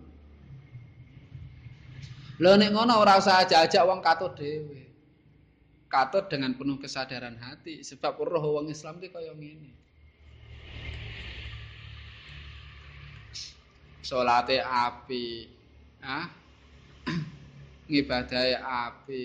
Lho 2.37 2.51
nek 2.59 2.69
ngono 2.75 2.93
ora 2.99 3.15
usah 3.15 3.47
ajak-ajak 3.47 3.83
wong 3.87 3.99
katut 4.03 4.33
dhewe. 4.35 4.81
Katut 5.87 6.27
dengan 6.27 6.51
penuh 6.59 6.75
kesadaran 6.81 7.39
hati 7.39 7.79
sebab 7.79 8.19
roh 8.19 8.59
wong 8.59 8.67
Islam 8.67 8.99
iki 8.99 9.07
kaya 9.07 9.31
ngene. 9.31 9.86
Salate 14.07 14.63
api, 14.63 15.51
ah. 15.99 16.31
ngibadahe 17.91 18.55
api. 18.55 19.23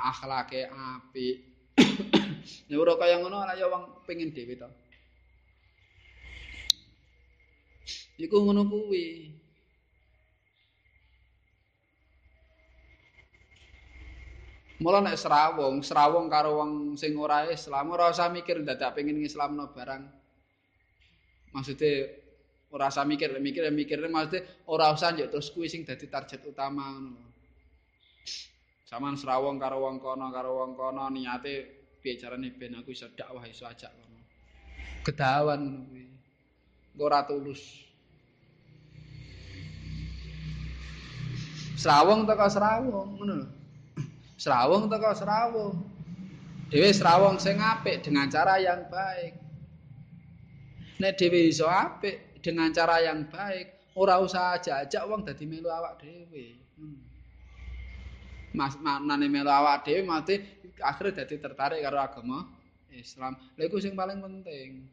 Akhlake 0.00 0.64
api. 0.64 1.26
Ora 2.80 2.96
kaya 2.96 3.20
ngono 3.20 3.44
ana 3.44 3.52
ya 3.52 3.68
wong 3.68 4.00
pengin 4.08 4.32
dhewe 4.32 4.56
to. 4.56 4.68
Iku 8.16 8.36
ngono 8.40 8.64
kuwi. 8.64 9.28
Mula 14.80 15.04
nek 15.04 15.20
serawung, 15.20 15.84
serawung 15.84 16.32
karo 16.32 16.64
wong 16.64 16.72
sing 16.96 17.16
ora 17.16 17.44
Islam, 17.48 17.92
ora 17.92 18.12
usah 18.12 18.28
mikir 18.32 18.60
dadak 18.64 18.96
pengin 18.96 19.20
ngislamno 19.20 19.72
barang. 19.72 20.04
Maksudnya 21.56 22.24
ora 22.76 22.92
usah 22.92 23.08
mikir 23.08 23.32
mikir 23.40 23.72
mikir 23.72 23.96
maksudnya 24.04 24.44
ora 24.68 24.92
usah 24.92 25.16
njuk 25.16 25.32
terus 25.32 25.48
kuwi 25.48 25.72
sing 25.72 25.88
dadi 25.88 26.12
target 26.12 26.44
utama 26.44 26.92
ngono 26.92 27.26
Saman 28.86 29.18
serawong 29.18 29.58
karo 29.58 29.82
wong 29.82 29.98
kono 29.98 30.30
karo 30.30 30.62
wong 30.62 30.78
kono 30.78 31.10
niate 31.10 31.66
piye 31.98 32.14
carane 32.22 32.54
ben 32.54 32.78
aku 32.78 32.94
iso 32.94 33.10
dakwah 33.18 33.42
iso 33.42 33.66
ajak 33.66 33.90
kono. 33.90 34.22
Gedawan 35.02 35.90
kuwi. 35.90 36.06
Ora 37.02 37.26
tulus. 37.26 37.82
Serawong 41.74 42.30
teko 42.30 42.46
serawong 42.46 43.08
ngono 43.18 43.34
lho. 43.42 43.48
Serawong 44.38 44.86
teko 44.86 45.10
serawong. 45.18 45.74
Dewe 46.70 46.90
serawong 46.94 47.42
sing 47.42 47.58
apik 47.58 48.06
dengan 48.06 48.30
cara 48.30 48.62
yang 48.62 48.86
baik. 48.86 49.34
Nek 51.02 51.18
dhewe 51.18 51.50
iso 51.50 51.66
apik, 51.66 52.25
dengan 52.46 52.70
cara 52.70 53.02
yang 53.02 53.26
baik. 53.26 53.98
Ora 53.98 54.22
usah 54.22 54.54
ajak-ajak 54.54 55.02
wong 55.10 55.26
dadi 55.26 55.44
melu 55.50 55.66
awak 55.66 55.98
dhewe. 55.98 56.54
Hmm. 56.78 57.02
Mas 58.54 58.78
maknane 58.78 59.26
melu 59.26 59.50
awak 59.50 59.82
dhewe 59.82 60.06
mati 60.06 60.38
akhire 60.78 61.10
dadi 61.10 61.42
tertarik 61.42 61.82
karo 61.82 61.98
agama 61.98 62.46
Islam. 62.94 63.34
Lha 63.58 63.66
iku 63.66 63.82
sing 63.82 63.98
paling 63.98 64.22
penting. 64.22 64.86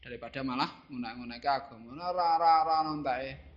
Daripada 0.00 0.40
malah 0.40 0.70
ngunak-ngunake 0.88 1.48
agama. 1.50 1.92
Ora 1.92 2.26
ora 2.40 2.50
ora 2.64 2.76
nontake. 2.88 3.52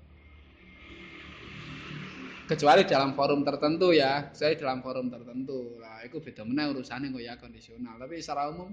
Kecuali 2.45 2.86
dalam 2.86 3.17
forum 3.17 3.41
tertentu 3.41 3.89
ya, 3.89 4.30
saya 4.30 4.54
dalam 4.54 4.86
forum 4.86 5.10
tertentu. 5.10 5.82
Lah, 5.82 6.06
itu 6.06 6.21
beda 6.21 6.45
meneh 6.45 6.69
urusane 6.69 7.10
kok 7.10 7.17
ya 7.17 7.34
kondisional, 7.41 7.98
tapi 7.98 8.21
secara 8.21 8.54
umum 8.54 8.69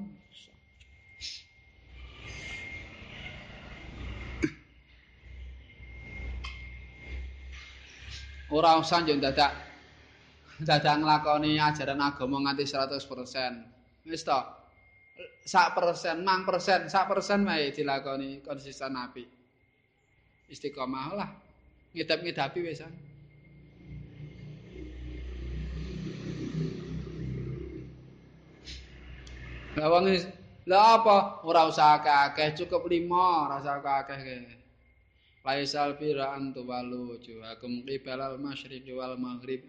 ora 8.53 8.77
usah 8.77 9.01
njuk 9.01 9.17
dadak 9.17 9.53
dadak 10.61 10.95
nglakoni 11.01 11.57
ajaran 11.57 11.99
agama 11.99 12.39
nganti 12.45 12.69
100%. 12.69 14.07
Wis 14.07 14.23
to. 14.23 14.41
Sak 15.43 15.75
persen, 15.75 16.23
mang 16.23 16.47
persen, 16.47 16.87
sak 16.87 17.11
persen 17.11 17.43
wae 17.43 17.75
dilakoni 17.75 18.45
konsisten 18.45 18.95
api. 18.95 19.25
Istiqomah 20.53 21.09
lah. 21.17 21.31
Ngidap-ngidapi 21.97 22.61
wis. 22.63 22.81
Lah 29.73 29.89
wong 29.89 30.05
lah 30.69 31.01
apa 31.01 31.43
ora 31.43 31.67
usah 31.67 31.99
akeh 31.99 32.55
cukup 32.55 32.87
5 32.87 33.09
ora 33.11 33.57
usah 33.59 33.83
akeh 33.83 34.62
Laisal 35.45 35.99
birra 35.99 36.37
an 36.37 36.55
tuwalu 36.55 37.19
wujuhakum 37.19 37.83
qibalal 37.87 38.39
masyriqi 38.39 38.95
wal 38.95 39.19
maghrib. 39.19 39.63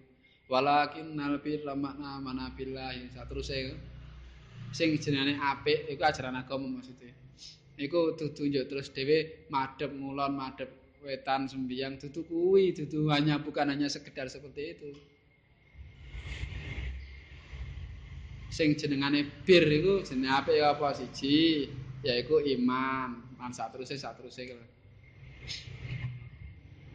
Walakin 0.49 1.15
nal 1.15 1.39
birra 1.39 1.73
makna 1.73 2.21
mana 2.21 2.53
billahi. 2.55 3.09
Sateruse 3.15 3.73
sing 4.71 4.97
jenenge 4.97 5.33
apik 5.38 5.89
iku 5.89 6.03
ajaran 6.09 6.36
agama 6.41 6.65
maksudnya 6.65 7.13
iku 7.77 8.13
dudu 8.17 8.49
njuk 8.49 8.65
terus 8.69 8.89
dhewe 8.93 9.49
madhep 9.49 9.89
ngulon 9.93 10.33
madhep 10.38 10.69
wetan 11.01 11.49
sembiang 11.49 11.97
dudu 11.97 12.21
kuwi 12.29 12.73
dudu 12.77 13.09
hanya 13.09 13.41
bukan 13.41 13.73
hanya 13.73 13.89
sekedar 13.89 14.29
seperti 14.29 14.62
itu. 14.77 14.89
Sing 18.53 18.77
jenengane 18.77 19.25
bir 19.41 19.65
iku 19.65 20.05
jenenge 20.05 20.29
apik 20.29 20.62
apa 20.62 20.93
siji? 20.93 21.65
Yaiku 22.05 22.43
iman. 22.43 23.33
Lan 23.39 23.51
sateruse 23.51 23.97
sateruse 23.97 24.43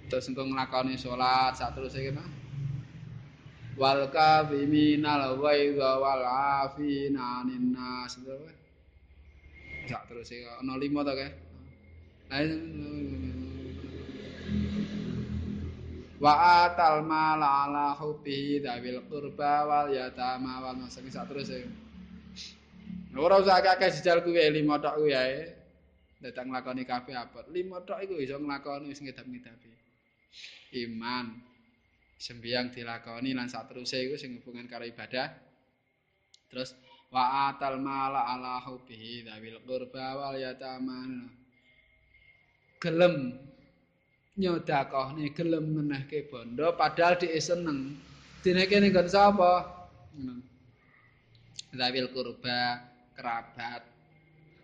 terus 0.09 0.29
engko 0.33 0.43
nglakoni 0.49 0.97
salat 0.97 1.53
sak 1.53 1.77
terus 1.77 1.93
iki 1.95 2.13
ta 2.17 2.25
wal 3.77 4.09
kafiminal 4.09 5.37
waidha 5.39 5.91
wal 6.01 6.25
afina 6.65 7.45
anin 7.45 7.77
nas 7.77 8.17
sak 9.89 10.03
terus 10.09 10.33
iki 10.33 10.45
ana 10.45 10.75
lima 10.81 11.05
to 11.05 11.13
kae. 11.17 11.31
Wa 16.19 16.67
atal 16.67 17.07
mal 17.07 17.39
ala 17.39 17.95
hubbi 17.95 18.59
dawil 18.59 19.07
qurba 19.07 19.65
wal 19.65 19.89
yatama 19.95 20.61
wal 20.61 20.77
masakin 20.77 21.13
sak 21.15 21.31
terus 21.31 21.49
iki 21.53 21.89
ora 23.19 23.43
usah 23.43 23.59
akeh 23.59 23.91
sijal 23.91 24.23
kuwi 24.23 24.47
lima 24.55 24.79
tok 24.79 25.03
kuwi 25.03 25.13
ae 25.15 25.58
datang 26.19 26.51
nglakoni 26.51 26.83
kabeh 26.83 27.15
abot. 27.15 27.47
Lima 27.55 27.83
tok 27.87 28.03
iku 28.03 28.19
iso 28.19 28.39
nglakoni 28.39 28.91
sing 28.95 29.07
ngedap-ngedapi. 29.07 29.71
Iman. 30.83 31.27
Sembiang 32.19 32.75
dilakoni 32.75 33.31
lan 33.31 33.47
saterusé 33.47 34.03
iku 34.03 34.19
sing 34.19 34.35
hubungan 34.43 34.67
karo 34.67 34.83
ibadah. 34.83 35.31
Terus 36.51 36.75
wa 37.15 37.49
atal 37.49 37.79
mala 37.79 38.27
ala 38.27 38.59
hubbihi 38.67 39.31
dawil 39.31 39.63
qurba 39.63 40.19
wal 40.19 40.35
yatama. 40.35 41.07
Gelem 42.83 43.39
nyodakohne 44.39 45.35
gelem 45.35 45.65
menehke 45.67 46.27
bondo 46.27 46.75
padahal 46.75 47.19
dhek 47.19 47.39
seneng. 47.39 47.95
Dineke 48.43 48.83
ning 48.83 48.91
nggon 48.91 49.07
sapa? 49.07 49.87
Dawil 51.71 52.11
qurba 52.11 52.83
kerabat 53.15 53.98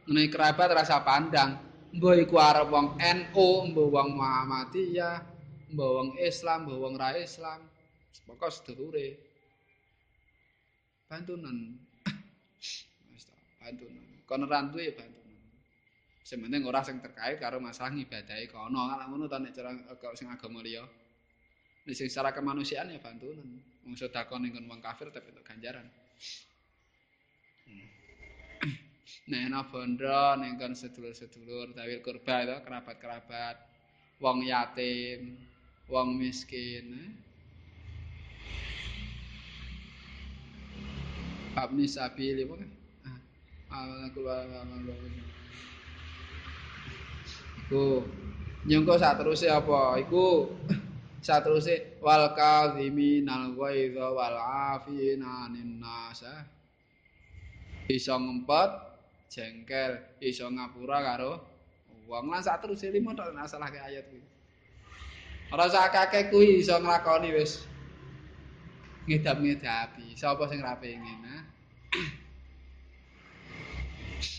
ngene 0.05 0.29
kerabat 0.29 0.69
rasa 0.77 1.01
pandang 1.01 1.57
mbah 1.95 2.15
iku 2.21 2.37
arep 2.37 2.69
wong 2.69 2.99
NU 3.01 3.49
mbah 3.73 3.87
wong 3.89 4.09
Muhammadiyah 4.19 5.17
mbah 5.73 5.89
wong 6.01 6.09
Islam 6.21 6.69
mbah 6.69 6.77
wong 6.77 6.95
ra 7.01 7.17
Islam 7.17 7.61
pokok 8.25 8.51
sedulure 8.53 9.09
bantunan 11.09 11.57
bantunan 13.61 14.05
kono 14.29 14.45
rantu 14.49 14.81
ya 14.81 14.93
bantunan 14.93 15.25
Sing 16.25 16.41
penting 16.41 16.65
ora 16.65 16.81
sing 16.81 17.05
terkait 17.05 17.37
karo 17.37 17.61
masalah 17.61 17.93
ngibadahi 17.93 18.49
kono. 18.49 18.89
Kalau 18.89 19.07
ngono 19.13 19.29
ta 19.29 19.37
nek 19.37 19.53
cara 19.53 19.77
sing 20.17 20.33
agama 20.33 20.65
liya. 20.65 20.81
Sing 21.93 22.09
secara 22.09 22.33
kemanusiaan 22.33 22.89
ya 22.89 22.97
bantunan. 22.97 23.45
Wong 23.85 23.93
sedekah 23.93 24.41
ning 24.41 24.57
wong 24.57 24.81
kafir 24.81 25.13
tapi 25.13 25.37
untuk 25.37 25.45
ganjaran. 25.45 25.85
Nek 29.25 29.41
ana 29.49 29.65
bondo 29.65 30.37
ning 30.37 30.61
kon 30.61 30.77
sedulur-sedulur 30.77 31.73
tawil 31.73 32.05
kurba 32.05 32.45
itu 32.45 32.61
kerabat-kerabat, 32.61 33.57
wong 34.21 34.45
yatim, 34.45 35.41
wong 35.89 36.21
miskin. 36.21 36.85
Eh? 36.93 37.13
Abni 41.57 41.89
sabili 41.89 42.45
apa 42.45 42.55
kan? 42.61 42.71
Ah, 43.73 44.07
keluar 44.13 44.45
Iku 47.65 48.05
nyengko 48.69 49.01
sateruse 49.01 49.49
apa? 49.49 50.05
Iku 50.05 50.53
sateruse 51.25 51.97
wal 52.05 52.37
kadhiminal 52.37 53.57
ghaidha 53.57 54.13
wal 54.13 54.37
afina 54.37 55.49
anin 55.49 55.81
nasa. 55.81 56.45
Iso 57.89 58.13
ngempet, 58.21 58.94
jengkel, 59.35 59.99
iso 60.23 60.47
ngapura 60.47 61.03
karo 61.03 61.43
wong. 62.07 62.31
Lan 62.31 62.43
sateruse 62.47 62.95
limo 62.95 63.11
tok 63.19 63.35
masalah 63.35 63.69
ke 63.75 63.83
ayat 63.83 64.07
kuwi. 64.07 64.23
Ora 65.51 65.67
sak 65.67 65.95
akeh 65.95 66.31
kuwi 66.31 66.63
iso 66.63 66.79
nglakoni 66.79 67.35
wis. 67.35 67.67
Ngedap-ngedapi. 69.11 70.17
Sapa 70.17 70.49
sing 70.49 70.65
ra 70.65 70.81
pengin, 70.81 71.21
ha? 71.29 71.39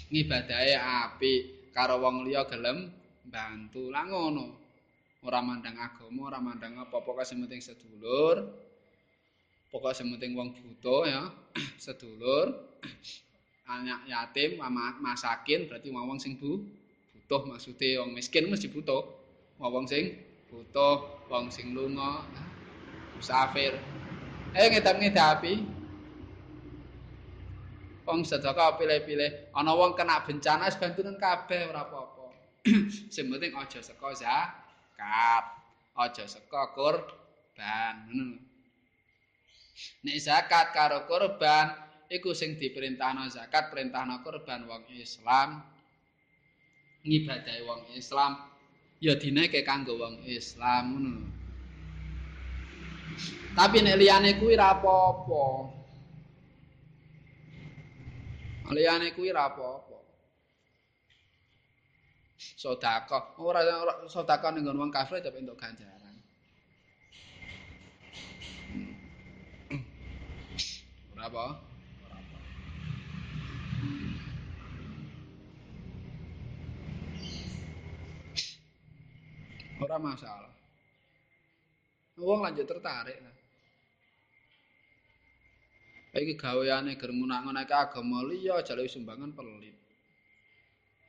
Ngibadahe 0.09 0.73
apik 0.79 1.71
karo 1.75 2.01
wong 2.01 2.25
liya 2.25 2.47
gelem 2.49 2.89
bantu 3.27 3.91
lah 3.91 4.07
ngono. 4.07 4.63
Ora 5.25 5.41
mandang 5.41 5.77
agama 5.77 6.29
ora 6.29 6.39
mandang 6.41 6.77
apa 6.77 7.01
pokoke 7.01 7.25
sing 7.25 7.41
penting 7.45 7.61
sedulur. 7.61 8.45
Pokoke 9.69 9.93
sing 9.93 10.09
penting 10.13 10.33
wong 10.33 10.53
buta 10.53 10.97
ya. 11.05 11.23
Sedulur 11.83 12.53
anak 13.65 14.05
yatim 14.05 14.61
masakin 15.01 15.65
berarti 15.65 15.89
wong 15.89 16.21
sing 16.21 16.37
bu 16.37 16.61
butuh 17.25 17.41
maksude 17.49 17.97
wong 17.97 18.13
miskin 18.13 18.45
mesti 18.45 18.69
butuh. 18.69 19.01
Wong 19.57 19.89
sing 19.89 20.13
butuh 20.53 21.25
wong 21.25 21.49
sing 21.49 21.73
lunga 21.73 22.21
musafir. 23.17 23.73
Eh 24.53 24.69
ngedap-ngedapi 24.69 25.65
wong 28.05 28.21
sedekah 28.21 28.77
pilih-pilih. 28.77 29.49
Ana 29.57 29.73
wong 29.73 29.97
kena 29.97 30.21
bencana 30.21 30.69
wis 30.69 30.77
bantunan 30.77 31.17
kabeh 31.17 31.65
ora 31.65 31.89
apa-apa. 31.89 32.25
Sing 33.13 33.29
penting 33.29 33.53
aja 33.57 33.77
saka 33.81 34.09
zakat 34.13 35.45
aja 35.95 36.25
saka 36.25 36.73
kurban 36.73 38.09
ngono 38.09 38.41
nek 40.01 40.17
zakat 40.17 40.73
karo 40.73 41.05
kurban 41.05 41.84
iku 42.11 42.31
sing 42.31 42.57
diperintahno 42.59 43.25
zakat 43.29 43.73
perintahno 43.73 44.21
kurban 44.21 44.65
wong 44.69 44.85
Islam 44.93 45.63
ngibadahi 47.05 47.61
wong 47.65 47.81
Islam 47.93 48.49
ya 49.01 49.13
dinaike 49.17 49.61
kanggo 49.61 49.97
wong 49.97 50.25
Islam 50.25 50.83
ngono 50.95 51.15
tapi 53.55 53.79
nek 53.79 53.97
liyane 53.97 54.35
kuwi 54.37 54.59
ra 54.59 54.75
apa-apa 54.75 55.45
liyane 58.73 59.13
kuwi 59.13 59.31
ra 59.31 59.47
apa-apa 59.47 59.95
sedekah. 62.55 63.37
Ora 63.37 63.61
sedekah 64.09 64.49
ning 64.53 64.65
wong 64.65 64.89
kafir 64.89 65.21
tapi 65.21 65.41
entuk 65.43 65.57
ganjaran. 65.59 66.15
Ora 71.13 71.23
apa? 71.29 71.45
Ora 79.81 79.97
masalah. 79.99 80.53
Wong 82.15 82.39
lanjut 82.47 82.63
tertarik 82.63 83.19
lah. 83.19 83.35
Iki 86.15 86.39
gaweane 86.39 86.95
ger 86.95 87.11
ngunak-ngunake 87.11 87.75
agama 87.75 88.23
liya 88.23 88.63
jale 88.63 88.87
sumbangan 88.87 89.35
pelit. 89.35 89.75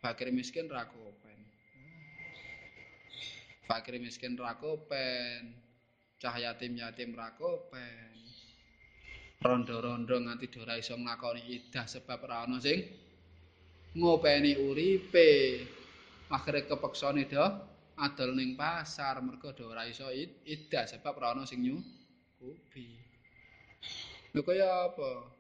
Fakir 0.03 0.35
miskin 0.35 0.67
ra 0.67 0.83
fakir 3.67 3.99
miskin 3.99 4.39
rakopen 4.39 5.51
cah 6.23 6.35
yatim 6.39 6.79
yatim 6.79 7.13
rakopen 7.19 8.15
rondo-rondo 9.43 10.17
nganti 10.23 10.47
ora 10.63 10.79
iso 10.79 10.95
nglakoni 10.95 11.43
idah 11.51 11.85
sebab 11.85 12.25
ora 12.25 12.47
ana 12.47 12.63
sing 12.63 12.87
ngopeni 13.99 14.55
uripe 14.55 15.61
akhire 16.31 16.65
kepeksane 16.65 17.27
do 17.27 17.47
adol 17.97 18.37
ning 18.37 18.53
pasar 18.61 19.25
mergo 19.25 19.57
do 19.57 19.73
ora 19.73 19.89
iso 19.89 20.05
idah 20.45 20.85
sebab 20.85 21.17
ora 21.17 21.33
ana 21.33 21.49
sing 21.49 21.65
nyukupi 21.65 23.07
lho 24.37 24.45
kaya 24.45 24.69
apa? 24.93 25.33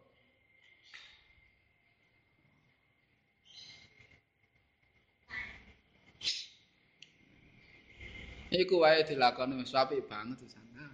Iku 8.57 8.81
wae 8.81 9.05
dilakoni 9.05 9.61
wis 9.61 9.77
apik 9.77 10.09
banget 10.09 10.41
di 10.41 10.49
sana. 10.49 10.89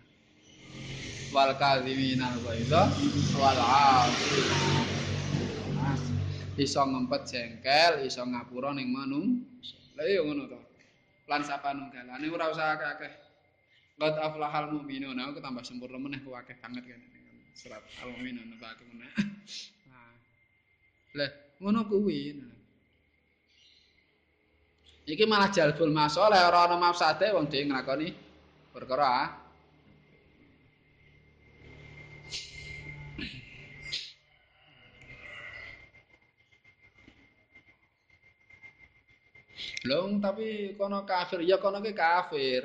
Wal 1.30 1.54
kadziminal 1.54 2.42
ghaidha 2.42 2.90
wal 3.38 3.60
iso 6.58 6.82
ngempet 6.82 7.22
jengkel 7.30 8.02
iso 8.02 8.26
ngapura 8.26 8.74
ning 8.74 8.90
manung 8.90 9.46
lha 9.94 10.02
iya 10.10 10.26
ngono 10.26 10.50
to 10.50 10.71
lan 11.32 11.40
sapa 11.48 11.72
nunggalane 11.72 12.28
ora 12.28 12.52
usah 12.52 12.76
akeh 12.76 13.12
qad 13.96 14.14
aflahal 14.20 14.68
mu'minun. 14.76 15.16
Aku 15.16 15.40
tambah 15.40 15.64
sempurna 15.64 15.96
meneh 15.96 16.20
ku 16.20 16.36
akeh 16.36 16.60
banget 16.60 16.84
kan. 16.84 17.00
Surat 17.56 17.80
al-mu'minun 18.04 18.52
aku 18.60 18.84
meneh. 18.92 19.10
Nah. 19.88 20.12
Lha 21.16 21.26
ngono 21.56 21.80
kuwi. 21.88 22.36
Iki 25.08 25.24
malah 25.26 25.48
jalbul 25.50 25.90
masalah 25.90 26.52
ora 26.52 26.68
ana 26.68 26.76
mafsate 26.76 27.32
wong 27.32 27.48
dhewe 27.48 27.72
nglakoni 27.72 28.08
perkara 28.70 29.41
Long 39.88 40.22
tapi 40.22 40.78
kono 40.78 41.02
kafir 41.02 41.42
ya 41.42 41.58
kono 41.58 41.82
ki 41.82 41.92
kafir. 41.94 42.64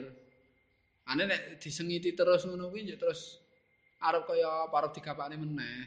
Ane 1.08 1.24
nek 1.26 1.58
disengiti 1.58 2.14
terus 2.14 2.46
ngono 2.46 2.70
kuwi 2.70 2.94
ya 2.94 2.98
terus 3.00 3.42
arep 4.04 4.30
kaya 4.30 4.70
parep 4.70 4.94
digapakne 4.94 5.36
meneh. 5.40 5.82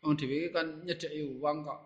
Wong 0.00 0.16
dhewe 0.16 0.48
kan 0.48 0.80
nyedheki 0.86 1.36
uang 1.36 1.56
kok. 1.66 1.80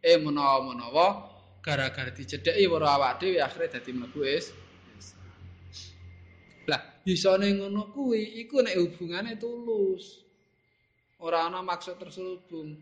Eh 0.00 0.16
menawa-menawa 0.16 1.30
gara-gara 1.60 2.08
dicedheki 2.08 2.64
weruh 2.70 2.88
awak 2.88 3.20
dhewe 3.20 3.38
akhire 3.40 3.68
dadi 3.68 3.92
mlebu 3.92 4.20
is 4.24 4.56
lah 6.64 6.80
isane 7.04 7.52
ngono 7.56 7.92
kuwi 7.92 8.40
iku 8.44 8.64
nek 8.64 8.76
hubungane 8.80 9.36
tulus 9.36 10.24
ora 11.20 11.48
ana 11.48 11.60
maksud 11.60 12.00
terselubung 12.00 12.80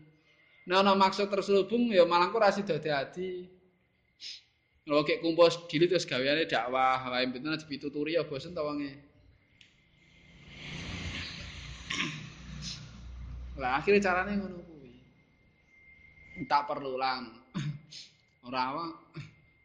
nek 0.63 0.77
ana 0.79 0.95
maksud 0.95 1.27
terselubung 1.27 1.91
ya 1.91 2.07
malah 2.07 2.31
kok 2.31 2.39
ora 2.39 2.55
sida 2.55 2.79
dadi 2.79 3.58
lho 4.89 5.05
kek 5.05 5.21
kumpul 5.21 5.45
dili 5.69 5.85
terus 5.85 6.09
gaweane 6.09 6.49
dakwah 6.49 7.13
wae 7.13 7.29
bener 7.29 7.61
dipituturi 7.61 8.17
ya 8.17 8.25
bosen 8.25 8.57
ta 8.57 8.65
wonge 8.65 8.89
lah 13.61 13.77
akhirnya 13.77 14.01
carane 14.01 14.33
ngono 14.33 14.57
kuwi 14.65 14.89
tak 16.49 16.65
perlu 16.65 16.97
lang 16.97 17.29
ora 18.49 18.73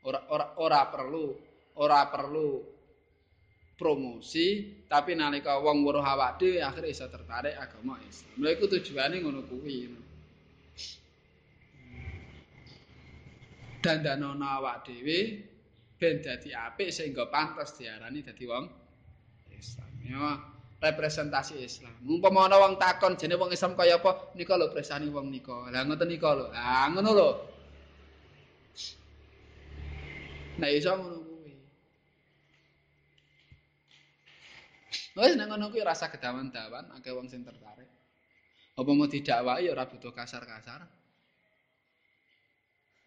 ora 0.06 0.20
ora 0.28 0.46
ora 0.60 0.80
perlu 0.92 1.32
ora 1.80 2.04
perlu 2.12 2.74
promosi 3.74 4.70
tapi 4.86 5.18
nalika 5.18 5.58
wong 5.58 5.82
weruh 5.82 6.04
awak 6.04 6.38
dhewe 6.38 6.62
akhire 6.62 6.94
iso 6.94 7.10
tertarik 7.10 7.58
agama 7.58 7.98
Islam. 8.06 8.38
Lha 8.38 8.54
iku 8.54 8.70
tujuane 8.70 9.18
ngono 9.18 9.42
kuwi. 9.50 10.03
Dandanono 13.84 14.48
awak 14.48 14.88
dhewe 14.88 15.44
ben 16.00 16.24
dadi 16.24 16.56
apik 16.56 16.88
sehingga 16.88 17.28
pantes 17.28 17.76
diarani 17.76 18.24
dadi 18.24 18.44
wong 18.48 18.64
Islam. 19.52 19.90
Ya 20.00 20.40
representasi 20.80 21.60
Islam. 21.60 21.92
Umpama 22.04 22.48
ana 22.48 22.60
wong 22.60 22.80
takon 22.80 23.16
jenenge 23.20 23.40
wong 23.40 23.52
Islam 23.52 23.76
kaya 23.76 24.00
apa? 24.00 24.32
Nika 24.36 24.56
lho 24.56 24.72
presani 24.72 25.08
wong 25.12 25.28
nika. 25.28 25.68
Lah 25.68 25.84
ngoten 25.84 26.08
nika 26.08 26.30
lho. 26.32 26.46
Lah 26.48 26.88
ngono 26.92 27.10
lho. 27.12 27.30
Nek 30.60 30.70
iso 30.72 30.92
ngono 30.92 31.18
kuwi. 31.24 31.52
Wes 35.16 35.32
nek 35.36 35.46
ngono 35.48 35.64
kuwi 35.72 35.82
rasa 35.84 36.08
kedawan-dawan 36.08 36.88
akeh 37.00 37.12
wong 37.12 37.28
sing 37.28 37.44
tertarik. 37.44 37.88
Apa 38.74 38.90
mau 38.90 39.06
didakwai 39.06 39.68
ya 39.68 39.76
ora 39.76 39.86
butuh 39.86 40.10
kasar-kasar. 40.10 41.03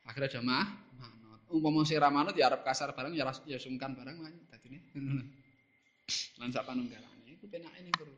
Akhirnya 0.07 0.39
jamaah 0.39 0.67
manut. 0.95 1.41
Umpama 1.51 1.83
sing 1.83 1.99
ra 1.99 2.07
manut 2.07 2.33
ya 2.39 2.47
arep 2.47 2.63
kasar 2.63 2.95
bareng 2.95 3.11
ya 3.11 3.27
ya 3.43 3.59
sungkan 3.59 3.91
bareng 3.91 4.15
dadine. 4.47 4.79
Lan 6.39 6.49
sak 6.55 6.63
panunggalane 6.63 7.35
iku 7.35 7.51
penake 7.51 7.83
ning 7.83 7.91
guru. 7.91 8.15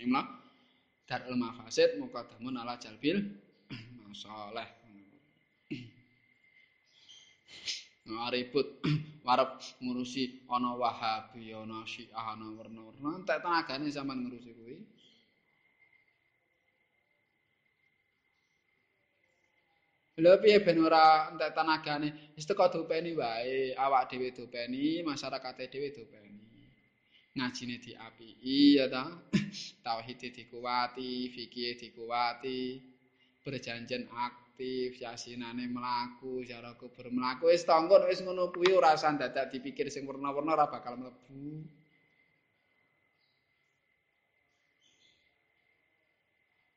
Imla 0.00 0.24
darul 1.04 1.36
mafasid 1.36 2.00
muqaddamun 2.00 2.56
ala 2.56 2.80
jalbil 2.80 3.20
masalah. 4.00 4.66
Nah, 8.10 8.26
ribut 8.32 8.82
warep 9.28 9.62
ngurusi 9.78 10.48
ana 10.50 10.74
Wahabi, 10.74 11.54
ana 11.54 11.86
Syiah, 11.86 12.34
ana 12.34 12.48
warna-warna, 12.58 13.22
entek 13.22 13.38
tenagane 13.38 13.86
sampean 13.86 14.26
ngurusi 14.26 14.50
kuwi. 14.50 14.82
Lha 20.24 20.32
piye 20.42 20.58
ben 20.66 20.78
ora 20.86 21.02
entek 21.30 21.52
tenagane? 21.56 22.08
Wis 22.36 22.46
teko 22.48 22.64
dopeni 22.74 23.12
wae, 23.20 23.74
awak 23.84 24.04
dhewe 24.10 24.28
dopeni, 24.38 24.84
masyarakat 25.10 25.56
dhewe 25.72 25.88
dopeni. 25.96 26.44
Ngajine 27.36 27.76
diapiki 27.84 28.76
ya 28.78 28.86
ta. 28.94 29.04
Tauhid 29.86 30.20
dikuwati, 30.36 31.10
fikih 31.34 31.72
dikuwati, 31.80 32.60
berjanjian 33.44 34.04
aktif, 34.26 35.00
yasinane 35.04 35.64
mlaku, 35.74 36.44
cara 36.48 36.72
kubur 36.80 37.06
mlaku 37.16 37.44
wis 37.52 37.64
tanggon 37.70 38.02
wis 38.10 38.20
ngono 38.24 38.52
kuwi 38.54 38.70
ora 38.78 38.94
usah 38.98 39.14
dadak 39.20 39.46
dipikir 39.52 39.88
sing 39.94 40.04
warna-warna 40.08 40.52
ora 40.56 40.66
bakal 40.74 40.94
mlebu. 41.00 41.64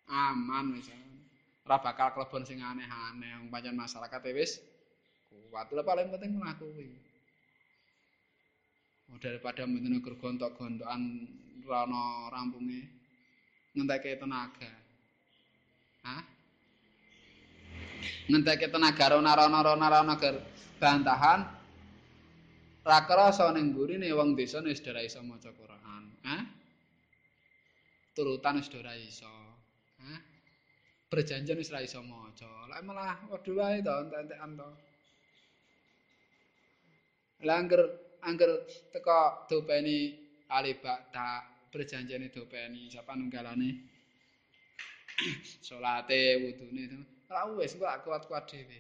Aman 0.10 0.68
wis. 0.76 0.88
Ora 1.64 1.80
bakal 1.80 2.12
klebon 2.12 2.44
sing 2.44 2.60
aneh-aneh 2.60 3.40
wong 3.40 3.48
pancen 3.48 3.76
masyarakat 3.80 4.20
wis 4.36 4.60
kuat. 5.32 5.72
Lha 5.72 5.84
paling 5.86 6.12
penting 6.12 6.36
kuwi 6.36 6.92
oh, 9.14 9.18
daripada 9.22 9.64
mungkin 9.64 10.04
gur 10.04 10.20
gontok-gontokan 10.20 11.02
rono 11.64 12.28
rampunge 12.28 12.82
ngenteke 13.78 14.20
tenaga. 14.20 14.72
Hah? 16.04 16.22
Ngenteke 18.28 18.68
tenaga 18.68 19.16
rono-rono 19.16 19.60
rono-rono 19.64 20.14
ger 20.20 20.36
bantahan 20.84 21.48
ra 22.84 23.00
krasa 23.08 23.56
ning 23.56 23.72
gurine 23.72 24.12
wong 24.12 24.36
desa 24.36 24.60
wis 24.60 24.84
ora 24.84 25.00
iso 25.00 25.24
maca 25.24 25.56
Quran. 25.56 26.04
Hah? 26.28 26.44
Turutan 28.12 28.60
wis 28.60 28.68
ora 28.76 28.94
iso. 29.00 29.32
hah 29.32 29.53
perjanjian 31.14 31.62
wis 31.62 31.70
ra 31.70 31.86
iso 31.86 32.02
maca. 32.02 32.50
Lah 32.66 32.82
malah 32.82 33.22
wedhu 33.30 33.54
wae 33.62 33.86
to 33.86 33.94
entek-entekan 34.02 34.52
to. 34.58 34.70
Lah 37.46 37.56
angger 37.62 37.82
angger 38.26 38.52
teko 38.90 39.46
dopeni 39.46 39.98
alibak 40.50 41.14
tak 41.14 41.70
perjanjiane 41.70 42.34
dopeni 42.34 42.90
sapa 42.90 43.14
nunggalane. 43.14 43.70
Salate 45.62 46.42
wudune 46.42 46.82
itu. 46.90 47.00
Ora 47.30 47.46
wis 47.62 47.78
kok 47.78 47.94
kuat-kuat 48.02 48.50
dhewe. 48.50 48.80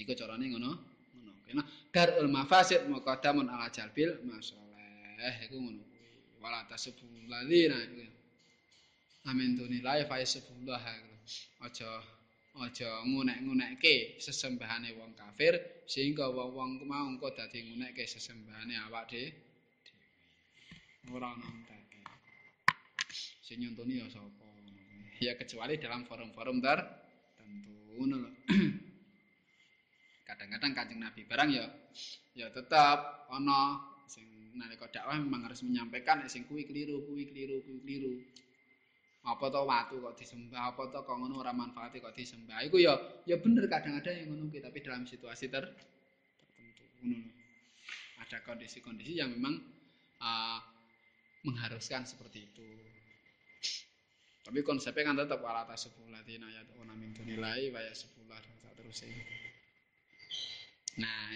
Iku 0.00 0.12
carane 0.16 0.44
ngono. 0.48 0.72
Ngono. 1.12 1.32
Kena 1.44 1.62
darul 1.92 2.32
mafasid 2.32 2.88
muqaddamun 2.88 3.52
ala 3.52 3.68
jalbil 3.68 4.24
masalah. 4.24 5.36
Iku 5.44 5.60
ngono 5.60 5.84
kuwi. 5.84 6.40
Wala 6.40 6.64
ladzina 6.64 7.76
amin 9.24 9.56
tunilai 9.56 10.04
fa 10.04 10.20
sebullah 10.20 10.82
aja 11.64 11.90
aja 12.54 12.90
ngunek-ngunekke 13.02 14.22
sesembahane 14.22 14.94
wong 14.94 15.16
kafir 15.18 15.58
sehingga 15.90 16.30
wong-wong 16.30 16.86
mau 16.86 17.10
engko 17.10 17.34
dadi 17.34 17.66
ngunekke 17.66 18.06
sesembahane 18.06 18.78
awak 18.86 19.10
dhewe. 19.10 19.34
Ora 21.10 21.34
nontek. 21.36 21.84
Sing 23.44 23.60
nyontoni 23.60 24.00
ya 24.00 24.06
sapa? 24.08 24.48
Ya 25.20 25.36
kecuali 25.36 25.76
dalam 25.76 26.08
forum-forum 26.08 26.64
tertentu 26.64 27.76
ngono 27.94 28.18
kadang-kadang 30.28 30.72
kanjeng 30.74 31.00
nabi 31.00 31.22
barang 31.28 31.48
ya 31.52 31.66
ya 32.34 32.50
tetap 32.50 33.28
ana 33.30 33.78
sing 34.10 34.26
nalika 34.58 34.90
dakwah 34.90 35.14
memang 35.14 35.46
harus 35.46 35.62
menyampaikan 35.62 36.26
sing 36.26 36.48
kuwi 36.50 36.66
keliru 36.66 37.06
kuwi 37.06 37.30
keliru 37.30 37.62
kuwi 37.62 37.78
keliru 37.86 38.12
apa 39.24 39.44
to 39.48 39.60
watu 39.64 39.96
kok 40.04 40.14
disembah 40.20 40.76
apa 40.76 40.92
to 40.92 41.00
kok 41.00 41.16
ngono 41.16 41.40
ora 41.40 41.56
manfaate 41.56 41.96
kok 41.96 42.12
disembah 42.12 42.60
iku 42.68 42.76
ya 42.76 42.92
ya 43.24 43.40
bener 43.40 43.64
kadang-kadang 43.64 44.14
yang 44.20 44.28
ngono 44.36 44.52
tapi 44.52 44.78
dalam 44.84 45.08
situasi 45.08 45.48
ter 45.48 45.64
tertentu 46.44 46.84
ngono 47.00 47.32
ada 48.20 48.38
kondisi-kondisi 48.44 49.16
yang 49.16 49.32
memang 49.32 49.56
uh, 50.20 50.60
mengharuskan 51.48 52.04
seperti 52.04 52.52
itu 52.52 52.68
tapi 54.44 54.60
konsepnya 54.60 55.08
kan 55.08 55.16
tetap 55.16 55.40
wala 55.40 55.64
tasbulah 55.64 56.20
dina 56.28 56.44
ya 56.52 56.60
ona 56.84 56.92
min 56.92 57.16
nilai 57.24 57.72
wa 57.72 57.80
sebulah 57.96 58.36
dan 58.36 58.72
terus 58.76 59.08
ini 59.08 59.24
nah 61.00 61.32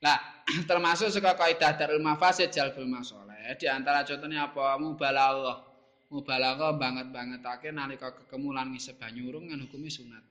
Nah, 0.00 0.16
termasuk 0.70 1.12
suka 1.12 1.36
kaidah 1.36 1.76
darul 1.76 2.00
mafasid 2.00 2.48
jalbul 2.48 2.88
masoleh. 2.88 3.52
Di 3.60 3.68
antara 3.68 4.00
contohnya 4.00 4.48
apa? 4.48 4.80
Mubalaghah. 4.80 5.69
Mubalaghah 6.10 6.74
banget-bangetake 6.74 7.70
nalika 7.70 8.10
kekemulan 8.10 8.74
ngisep 8.74 8.98
banyu 8.98 9.30
urung 9.30 9.46
kan 9.46 9.62
hukume 9.62 9.86
sunat. 9.86 10.24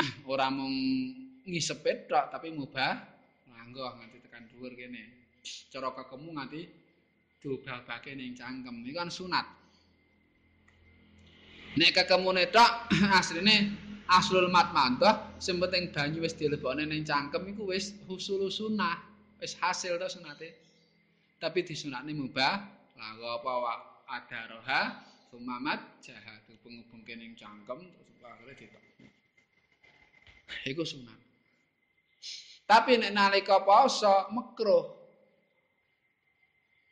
Ora 0.32 0.48
mung 0.48 0.72
ngisep 1.44 1.84
tok 2.08 2.32
tapi 2.32 2.48
mubah 2.48 2.96
langgoh 3.52 3.92
nganti 4.00 4.24
tekan 4.24 4.48
dhuwur 4.48 4.72
kene. 4.72 5.36
Cara 5.68 5.92
kekemu 5.92 6.28
nganti 6.32 6.60
diubah-ubahke 7.44 8.16
ning 8.16 8.32
cangkem. 8.32 8.84
Iku 8.88 8.96
kan 8.96 9.12
sunat. 9.12 9.46
Nek 11.76 11.90
kekemune 11.92 12.48
tok 12.48 12.88
asline 13.20 13.56
aslul 14.08 14.48
matmandah 14.48 15.36
sing 15.36 15.60
penting 15.60 15.92
banyu 15.92 16.24
wis 16.24 16.32
dilebokne 16.32 16.88
ning 16.88 17.04
cangkem 17.04 17.44
iku 17.52 17.68
wis 17.68 17.92
husul 18.08 18.48
sunah, 18.48 18.96
wis 19.36 19.60
hasil 19.60 20.00
to 20.00 20.08
sunate. 20.08 20.56
Tapi 21.38 21.62
disunatne 21.62 22.16
mubah 22.16 22.77
lagu 22.98 23.24
apa 23.24 23.52
wa 23.62 23.74
adaroha 24.10 24.82
sumamat 25.30 26.02
jahat 26.02 26.42
hubung-hubung 26.50 27.06
kening 27.06 27.38
cangkem 27.38 27.86
terus 27.86 28.18
akhirnya 28.26 28.54
ditok. 28.58 28.84
Iku 30.66 30.82
sunat 30.82 31.28
tapi 32.68 33.00
nek 33.00 33.16
nalika 33.16 33.64
poso 33.64 34.28
mekruh. 34.28 34.92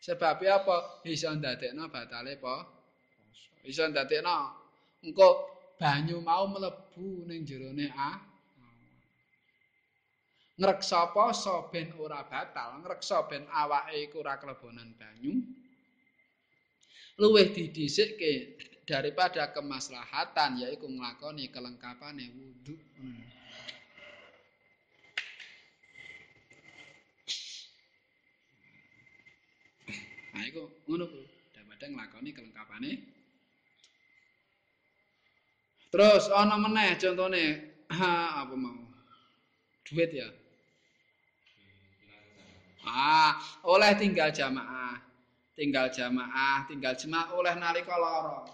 Sebab 0.01 0.41
apa? 0.41 1.05
Iso 1.05 1.29
ndadekno 1.37 1.93
batale 1.93 2.41
po? 2.41 2.57
Poso. 3.13 3.53
Iso 3.69 3.85
ndadekno 3.85 4.57
engko 5.05 5.29
banyu 5.77 6.25
mau 6.25 6.49
mlebu 6.49 7.29
ning 7.29 7.45
jerone 7.45 7.93
a. 7.93 8.17
Ngreksa 10.57 11.13
poso 11.13 11.69
ben 11.69 11.93
ora 12.01 12.25
batal 12.25 12.81
ngreksa 12.81 13.29
ben 13.29 13.45
awake 13.53 14.09
iku 14.09 14.25
ora 14.25 14.41
klebonan 14.41 14.97
banyu 14.97 15.45
luwih 17.17 17.49
didhisikke 17.49 18.61
daripada 18.85 19.51
kemaslahatan 19.51 20.61
yaiku 20.61 20.87
nglakoni 20.87 21.49
kelengkapane 21.49 22.29
wudu. 22.31 22.77
Hmm. 23.01 23.25
Nah, 30.37 30.45
iku 30.45 30.69
ngono 30.85 31.09
ku, 31.09 31.21
daripada 31.57 31.89
nglakoni 31.89 32.31
kelengkapane. 32.37 32.93
Terus 35.89 36.29
ana 36.29 36.61
meneh 36.61 37.01
contone 37.01 37.45
ha 37.89 38.45
apa 38.45 38.53
mau? 38.53 38.85
Duit 39.89 40.12
ya. 40.12 40.29
Ah, 42.85 43.41
oleh 43.64 43.97
tinggal 43.97 44.29
jamaah. 44.29 45.06
Tinggal 45.57 45.89
jamaah, 45.89 46.69
tinggal 46.69 46.93
jemaah 46.93 47.33
oleh 47.33 47.57
nalika 47.57 47.97
lara. 47.97 48.45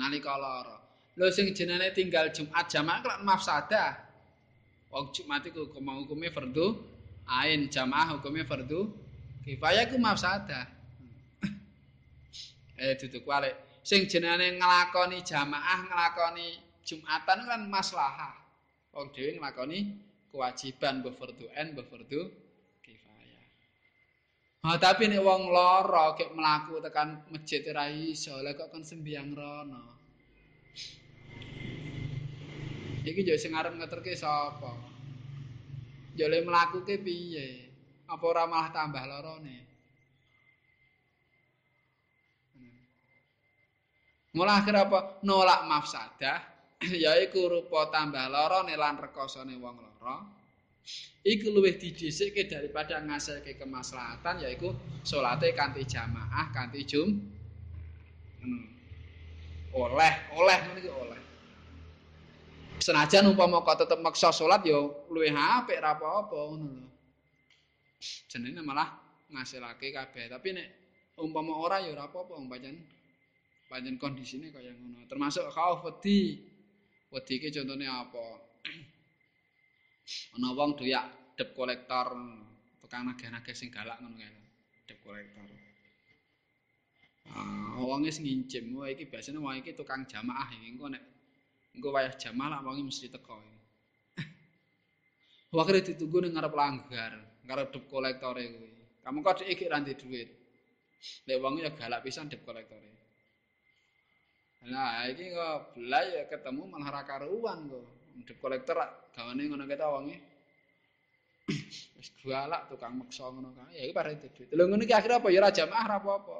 Nalika 0.00 0.34
lara. 0.40 0.76
Lho 1.20 1.28
sing 1.28 1.52
jenenge 1.52 1.92
tinggal 1.92 2.32
Jumat 2.32 2.64
jamaah 2.72 2.98
kok 3.04 3.20
mafsadah. 3.20 3.92
Wong 4.90 5.12
Jumat 5.12 5.44
iku 5.46 5.68
mau 5.84 6.02
hukume 6.02 6.32
fardu 6.32 6.80
ain, 7.28 7.68
jamaah 7.70 8.16
hukume 8.16 8.42
fardu 8.48 8.90
kifayah 9.44 9.86
ku 9.92 10.00
mafsadah. 10.00 10.64
eh 12.82 12.96
duduk 12.96 13.28
wale. 13.28 13.68
sing 13.84 14.08
jenenge 14.08 14.60
nglakoni 14.60 15.20
jamaah 15.24 15.84
nglakoni 15.84 16.70
Jumatan 16.80 17.46
kan 17.46 17.62
maslahah. 17.70 18.34
Wong 18.96 19.14
dhewe 19.14 19.38
nglakoni 19.38 19.78
kewajiban 20.32 21.04
mbah 21.04 21.14
fardhu 21.14 21.46
ain 21.54 21.70
fardhu 21.76 22.20
kifayah. 22.26 22.49
Ha 24.60 24.76
tapi 24.76 25.08
nek 25.08 25.24
wong 25.24 25.48
lara 25.48 26.12
kek 26.12 26.36
mlaku 26.36 26.84
tekan 26.84 27.24
masjid 27.32 27.64
ora 27.72 27.88
iso, 27.88 28.36
lha 28.44 28.52
kok 28.52 28.68
kon 28.68 28.84
sembiang 28.84 29.28
rono. 29.32 29.84
Iki 33.00 33.24
yo 33.24 33.40
sing 33.40 33.56
arep 33.56 33.72
ngeterke 33.80 34.12
sapa? 34.12 34.76
Yo 36.12 36.28
le 36.28 36.44
mlakuke 36.44 37.00
piye? 37.00 37.72
Apa 38.04 38.24
ora 38.28 38.44
malah 38.44 38.68
tambah 38.68 39.00
larane? 39.00 39.58
Mulai 44.36 44.56
akhir 44.60 44.74
apa? 44.76 44.98
Nolak 45.24 45.64
mafsadah, 45.64 46.38
yaiku 47.08 47.48
rupa 47.48 47.88
tambah 47.88 48.28
larane 48.28 48.76
lan 48.76 49.00
rekosane 49.00 49.56
wong 49.56 49.80
lara. 49.80 50.39
Iku 51.20 51.52
luwih 51.52 51.76
didhisikke 51.76 52.48
daripada 52.48 52.96
ngasilke 53.04 53.60
kemaslahatan 53.60 54.40
yaiku 54.40 54.72
salate 55.04 55.52
kanthi 55.52 55.84
jamaah, 55.84 56.48
kanthi 56.48 56.80
jum. 56.88 57.08
Oleh, 59.76 60.12
oleh 60.32 60.58
ngene 60.64 60.90
oleh. 60.90 61.20
Senajan 62.80 63.28
umpama 63.28 63.60
kok 63.60 63.84
tetep 63.84 64.00
maksa 64.00 64.32
salat 64.32 64.64
ya 64.64 64.80
luwih 65.12 65.36
apik 65.36 65.76
ra 65.76 66.00
apa-apa 66.00 66.56
ngono. 66.56 66.88
Jenenge 68.32 68.64
malah 68.64 68.88
ngasilake 69.28 69.92
kabeh, 69.92 70.32
tapi 70.32 70.56
nek 70.56 70.68
umpama 71.20 71.60
ora 71.60 71.84
ya 71.84 71.92
ora 71.92 72.08
apa-apa 72.08 72.40
pancen 72.48 72.80
pancen 73.68 74.00
kondisine 74.00 74.48
kaya 74.48 74.72
ngono. 74.72 75.04
Termasuk 75.04 75.52
khauf 75.52 75.84
wedi. 75.84 76.48
Wedi 77.12 77.32
iki 77.36 77.52
contone 77.52 77.84
apa? 77.84 78.26
Ana 80.34 80.54
wong 80.54 80.78
doyak 80.78 81.04
dep 81.38 81.54
kolektor, 81.56 82.06
tukang 82.82 83.06
nagih-nagih 83.06 83.54
sing 83.54 83.70
galak 83.70 83.98
ngono 84.02 84.18
kae. 84.18 84.42
Dep 84.86 84.98
kolektor. 85.02 85.48
Ah, 87.30 87.78
wong 87.78 88.02
wis 88.02 88.18
ngincim, 88.18 88.74
wah 88.74 88.90
iki 88.90 89.06
biasane 89.06 89.38
wong 89.38 89.54
iki 89.62 89.70
tukang 89.78 90.02
jamaah 90.02 90.50
iki 90.50 90.74
engko 90.74 90.90
nek 90.90 91.02
engko 91.78 91.88
wayah 91.94 92.10
jamaah 92.18 92.58
lah 92.58 92.60
wong 92.66 92.90
mesti 92.90 93.06
teko. 93.06 93.38
Wah 95.54 95.64
kira 95.66 95.82
ditunggu 95.82 96.26
ning 96.26 96.34
ngarep 96.34 96.54
langgar, 96.54 97.12
ngarep 97.46 97.70
dep 97.70 97.84
kolektore 97.86 98.44
kuwi. 98.50 98.74
Kamu 99.02 99.18
kok 99.22 99.46
iki 99.46 99.70
ra 99.70 99.78
dhuwit. 99.78 100.30
Lek 101.26 101.38
wong 101.38 101.62
ya 101.62 101.70
galak 101.70 102.02
pisan 102.02 102.26
dep 102.26 102.42
kolektore. 102.42 102.90
Nah, 104.68 105.08
iki 105.08 105.32
kok 105.32 105.72
belai 105.72 106.20
ya 106.20 106.24
ketemu 106.28 106.68
malah 106.68 106.90
ra 106.90 107.02
karuan 107.06 107.70
kok. 107.70 107.99
Dep 108.26 108.36
kolektor 108.40 108.76
gawane 109.14 109.42
ngono 109.48 109.64
keta 109.64 109.86
wonge. 109.88 110.16
Wis 111.98 112.08
galak 112.24 112.68
tukang 112.70 113.00
meksa 113.00 113.28
ngono 113.28 113.52
kae. 113.56 113.76
Ya 113.76 113.82
iki 113.88 113.94
pare 113.96 114.16
duit. 114.16 114.48
Lha 114.52 114.62
ngono 114.66 114.82
iki 114.84 114.94
akhire 114.94 115.20
apa 115.20 115.28
ya 115.32 115.40
ra 115.44 115.50
jamaah 115.52 115.84
ra 115.88 115.96
apa-apa. 116.00 116.38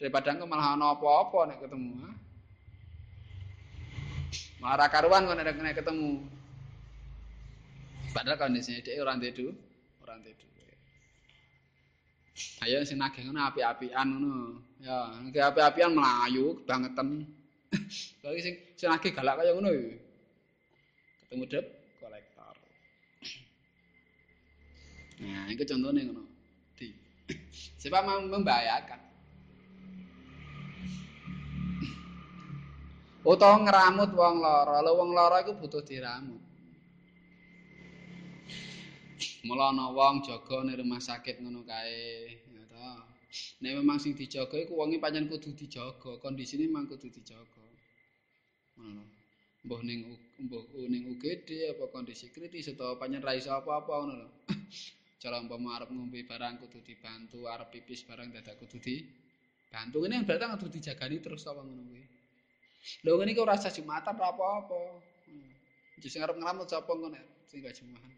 Daripada 0.00 0.32
engko 0.32 0.46
malah 0.48 0.74
ana 0.74 0.96
apa-apa 0.96 1.38
nek 1.52 1.58
ketemu. 1.60 1.92
Ra 4.60 4.86
karuan 4.88 5.28
kok 5.28 5.36
nek 5.36 5.76
ketemu. 5.76 6.12
Padahal 8.10 8.38
kondisinya 8.42 8.82
dia 8.82 8.98
ora 8.98 9.14
ndek 9.14 9.38
duit, 9.38 9.54
ora 10.02 10.18
ndek 10.18 10.34
duit. 10.34 10.50
Ayo 12.66 12.82
sing 12.82 12.98
nagih 12.98 13.22
ngono 13.28 13.46
api-apian 13.46 14.06
ngono. 14.10 14.34
Ya, 14.82 15.14
nek 15.22 15.54
api-apian 15.54 15.94
melayu 15.94 16.58
bangeten. 16.66 17.28
Lagi 18.26 18.40
sing 18.46 18.54
sing 18.74 18.88
nagih 18.90 19.14
galak 19.14 19.38
kaya 19.38 19.54
ngono 19.54 19.70
iki. 19.70 20.09
Ketemu 21.30 21.46
dep 21.46 21.62
kolektor. 22.02 22.58
Nah, 25.22 25.46
itu 25.46 25.62
contohnya 25.62 26.10
ngono. 26.10 26.26
Di. 26.74 26.90
Sebab 27.78 28.26
membahayakan. 28.26 28.98
Utawa 33.22 33.62
ngeramut 33.62 34.10
wong 34.10 34.42
lara, 34.42 34.82
lho 34.82 34.90
wong 34.98 35.14
lara 35.14 35.46
iku 35.46 35.54
butuh 35.54 35.86
diramut. 35.86 36.42
Mula 39.46 39.70
ana 39.70 39.86
wong 39.94 40.26
jaga 40.26 40.66
ning 40.66 40.82
rumah 40.82 40.98
sakit 40.98 41.38
ngono 41.38 41.62
kae, 41.62 42.42
ya 42.42 42.64
ta. 42.74 43.06
Nek 43.62 43.78
memang 43.78 44.02
sing 44.02 44.18
dijaga 44.18 44.58
iku 44.58 44.82
wonge 44.82 44.98
pancen 44.98 45.30
kudu 45.30 45.54
dijaga, 45.54 46.18
kondisine 46.18 46.66
memang 46.66 46.90
kudu 46.90 47.06
dijaga. 47.06 47.62
Ngono. 48.82 49.19
Mbah 49.60 49.80
ning 49.84 50.08
mbah 50.40 50.64
ning 50.88 51.02
UGD 51.12 51.76
apa 51.76 51.84
kondisi 51.92 52.32
kritis 52.32 52.72
utawa 52.72 52.96
pancen 52.96 53.20
ra 53.20 53.36
apa-apa 53.36 53.92
ngono 53.92 54.14
lho. 54.24 54.28
Cara 55.20 55.36
umpama 55.36 55.76
arep 55.76 55.92
ngombe 55.92 56.24
barang 56.24 56.64
kudu 56.64 56.80
dibantu, 56.80 57.44
arep 57.44 57.68
pipis 57.68 58.08
barang 58.08 58.32
dadak 58.32 58.56
kudu 58.56 58.80
dibantu. 58.80 60.08
Ini 60.08 60.24
berarti 60.24 60.48
kudu 60.56 60.66
dijagani 60.80 61.20
terus 61.20 61.44
apa 61.44 61.60
ngono 61.60 61.82
kuwi. 61.92 62.04
Lho 63.04 63.12
ngene 63.20 63.30
iki 63.36 63.40
ora 63.44 63.60
usah 63.60 63.68
Jumatan 63.68 64.16
ora 64.16 64.32
apa-apa. 64.32 64.80
Hmm. 65.28 65.52
Sing 66.00 66.24
arep 66.24 66.40
ngramut 66.40 66.64
sapa 66.64 66.92
ngono 66.96 67.20
sing 67.44 67.60
gak 67.60 67.76
Jumatan. 67.76 68.12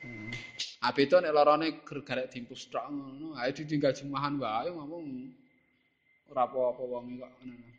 Hmm. 0.00 0.32
Abi 0.80 1.04
to 1.04 1.20
nek 1.20 1.36
larane 1.36 1.84
garek 1.84 2.32
dimpus 2.32 2.72
tok 2.72 2.88
ngono, 2.88 3.36
ae 3.36 3.52
ditinggal 3.52 3.92
Jumahan 3.92 4.40
wae 4.40 4.72
ngomong 4.72 5.04
ora 6.32 6.48
apa-apa 6.48 6.82
wong 6.88 7.20
kok 7.20 7.32
ngono. 7.44 7.75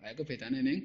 Lah 0.00 0.08
iku 0.12 0.24
bedane 0.24 0.64
ning 0.64 0.80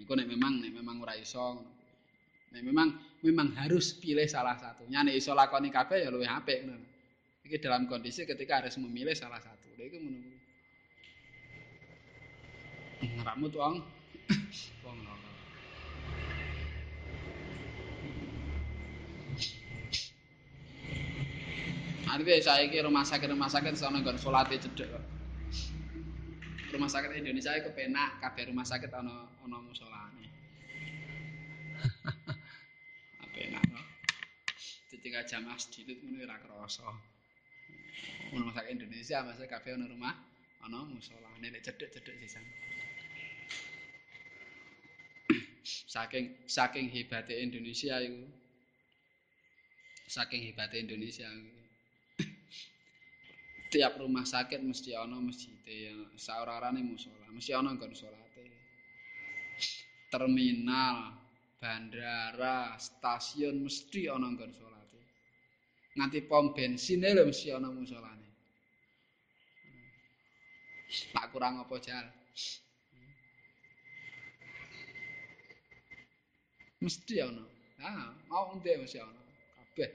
Iku 0.00 0.12
nek 0.16 0.26
memang 0.26 0.64
nek 0.64 0.72
memang 0.72 0.96
ora 1.04 1.14
iso 1.14 1.60
Nek 2.50 2.66
memang 2.66 2.88
memang 3.22 3.54
harus 3.54 3.94
pilih 3.94 4.26
salah 4.26 4.58
satunya. 4.58 5.06
Nek 5.06 5.14
iso 5.14 5.30
lakoni 5.38 5.70
kabeh 5.70 6.02
ya 6.02 6.10
luwih 6.10 6.26
apik 6.26 6.66
ngono. 6.66 6.86
Iki 7.46 7.62
dalam 7.62 7.86
kondisi 7.86 8.26
ketika 8.26 8.58
harus 8.58 8.74
memilih 8.82 9.14
salah 9.14 9.38
satu. 9.38 9.70
Lha 9.78 9.86
iku 9.86 9.98
menunggu. 10.02 10.34
Ngeramut 13.00 13.54
wong 13.54 13.74
wong 14.82 14.98
Artinya 22.10 22.42
saya 22.42 22.66
ini 22.66 22.82
rumah 22.82 23.06
sakit-rumah 23.06 23.46
sakit 23.46 23.78
sana 23.78 24.02
nggak 24.02 24.18
sholatnya 24.18 24.58
cedek 24.58 24.90
Rumah 26.74 26.90
sakit 26.90 27.10
Indonesia 27.22 27.54
itu 27.54 27.70
kepenak, 27.70 28.18
kabeh 28.18 28.50
rumah 28.50 28.66
sakit 28.66 28.90
ana 28.94 29.30
ana 29.46 29.58
musolane. 29.58 30.26
Kepenak 33.26 33.62
no. 33.70 33.82
Ketika 34.90 35.22
jamaah 35.26 35.58
sedikit 35.58 36.02
ngono 36.02 36.26
ora 36.26 36.38
krasa. 36.38 36.86
Rumah 38.34 38.54
sakit 38.54 38.70
Indonesia 38.74 39.22
masa 39.22 39.46
kabeh 39.46 39.78
ana 39.78 39.86
rumah 39.86 40.14
ana 40.66 40.82
musolane 40.86 41.46
nek 41.46 41.62
cedek-cedek 41.62 42.14
sisan. 42.26 42.42
saking 45.90 46.38
saking 46.46 46.86
hebate 46.86 47.34
Indonesia 47.34 47.98
itu 47.98 48.26
saking 50.06 50.42
hebate 50.50 50.78
Indonesia 50.78 51.26
itu. 51.26 51.59
Tiap 53.70 54.02
rumah 54.02 54.26
sakit 54.26 54.60
mesti 54.66 54.98
ana 54.98 55.16
masjid 55.22 55.54
ya. 55.62 55.94
Saorarane 56.18 56.82
musala 56.82 57.30
mesti 57.30 57.54
ana 57.54 57.70
nggon 57.70 57.94
salate 57.94 58.44
terminal 60.10 61.14
bandara 61.62 62.74
stasiun 62.74 63.62
mesti 63.62 64.10
ana 64.10 64.26
nggon 64.34 64.50
salate 64.50 65.00
nganti 65.94 66.18
pom 66.26 66.50
bensin 66.50 67.06
lho 67.06 67.22
mesti 67.22 67.54
ana 67.54 67.70
musolane 67.70 68.28
tak 71.14 71.30
kurang 71.30 71.62
apa 71.62 71.74
jal? 71.78 72.06
Mesti 76.82 77.14
ana 77.22 77.46
ah 77.86 78.10
mau 78.26 78.50
ndek 78.58 78.82
mesti 78.82 78.98
ana 78.98 79.22
kabeh. 79.54 79.90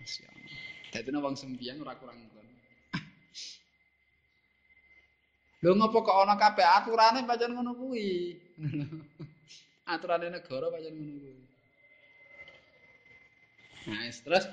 Mesti 0.00 0.20
ana 0.24 0.48
dadi 0.92 1.08
wong 1.12 1.36
sembiang 1.36 1.84
ora 1.84 2.00
kurang 2.00 2.16
nggon 2.16 2.52
Lho 5.62 5.78
ngopo 5.78 6.02
kok 6.02 6.26
ana 6.26 6.34
kabeh 6.34 6.66
aturane 6.66 7.22
pancen 7.22 7.54
ngono 7.54 7.78
kuwi. 7.78 8.34
aturane 9.94 10.26
negara 10.26 10.66
pancen 10.74 10.90
ngono 10.90 11.14
kuwi. 11.22 11.34
Nah, 13.82 14.02
terus 14.10 14.44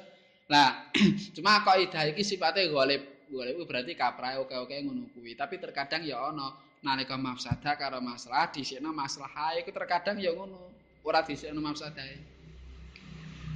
nah 0.49 0.89
cuma 1.35 1.65
kok 1.65 1.81
idah 1.81 2.03
iki 2.13 2.21
sifate 2.21 2.69
golib. 2.69 3.25
Golib 3.29 3.57
berarti 3.65 3.97
kaprae 3.97 4.37
oke-oke 4.37 4.77
ngono 4.85 5.09
kuwi. 5.17 5.33
Tapi 5.33 5.57
terkadang 5.57 6.05
ya 6.05 6.29
ana 6.29 6.53
nalika 6.85 7.17
mafsadah 7.17 7.73
karo 7.73 7.97
masalah 8.05 8.53
dhisikno 8.53 8.93
masalah 8.93 9.57
iku 9.57 9.73
terkadang 9.73 10.21
ya 10.21 10.29
ngono. 10.29 10.69
Ora 11.01 11.25
dhisikno 11.25 11.57
mafsadah. 11.57 12.05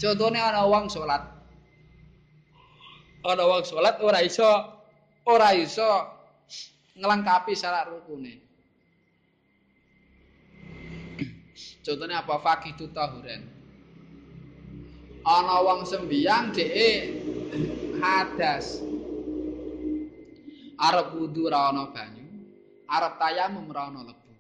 Contone 0.01 0.41
ana 0.41 0.66
wong 0.66 0.89
salat 0.89 1.22
ana 3.24 3.43
wong 3.45 3.64
salat 3.64 4.01
ora 4.04 4.20
iso 4.26 4.49
ora 5.30 5.56
iso 5.56 5.88
ngelengkapi 6.94 7.54
syarat 7.58 7.89
rukune. 7.89 8.38
Contohnya 11.86 12.22
apa? 12.22 12.38
Fakidu 12.38 12.89
tahuren. 12.94 13.41
Ana 15.24 15.58
wong 15.64 15.88
sembiang 15.88 16.52
dhek 16.52 17.02
hadas. 18.04 18.84
Arep 20.74 21.16
wudu 21.16 21.48
ra 21.48 21.72
ana 21.72 21.88
banyu, 21.96 22.28
arep 22.91 23.14
tayamum 23.16 23.72
ra 23.72 23.88
ana 23.88 24.04
lebu. 24.04 24.32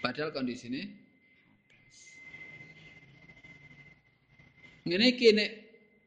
Padahal 0.00 0.32
kondisine 0.32 0.88
hadas. 0.88 1.98
Ngene 4.88 5.04
iki 5.12 5.28
nek 5.36 5.50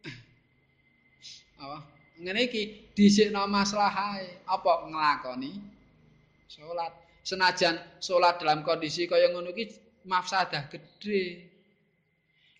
apa? 1.62 2.01
Ngene 2.22 2.46
iki 2.46 2.94
dhisikno 2.94 3.50
maslahae 3.50 4.46
apa 4.46 4.86
nglakoni 4.86 5.58
salat. 6.46 6.94
Senajan 7.22 7.78
salat 7.98 8.38
dalam 8.42 8.62
kondisi 8.62 9.10
kaya 9.10 9.34
ngono 9.34 9.50
iki 9.50 9.74
mafsadah 10.06 10.70
gedhe. 10.70 11.50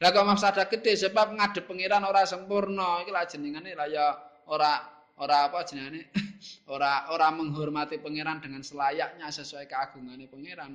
Lah 0.02 0.10
kok 0.10 0.26
mafsadah 0.26 0.66
gedhe 0.66 0.98
sebab 0.98 1.38
ngadep 1.38 1.70
pangeran 1.70 2.02
ora 2.02 2.26
sempurna. 2.26 3.06
Iki 3.06 3.12
lah 3.14 3.26
jenengane 3.30 3.78
lah 3.78 3.86
ya 3.86 4.18
ora 4.50 4.82
ora 5.22 5.46
apa 5.46 5.62
jenengane? 5.62 6.10
ora 6.74 7.14
ora 7.14 7.30
menghormati 7.30 8.02
pangeran 8.02 8.42
dengan 8.42 8.66
selayaknya 8.66 9.30
sesuai 9.30 9.70
keagungane 9.70 10.26
pangeran. 10.26 10.74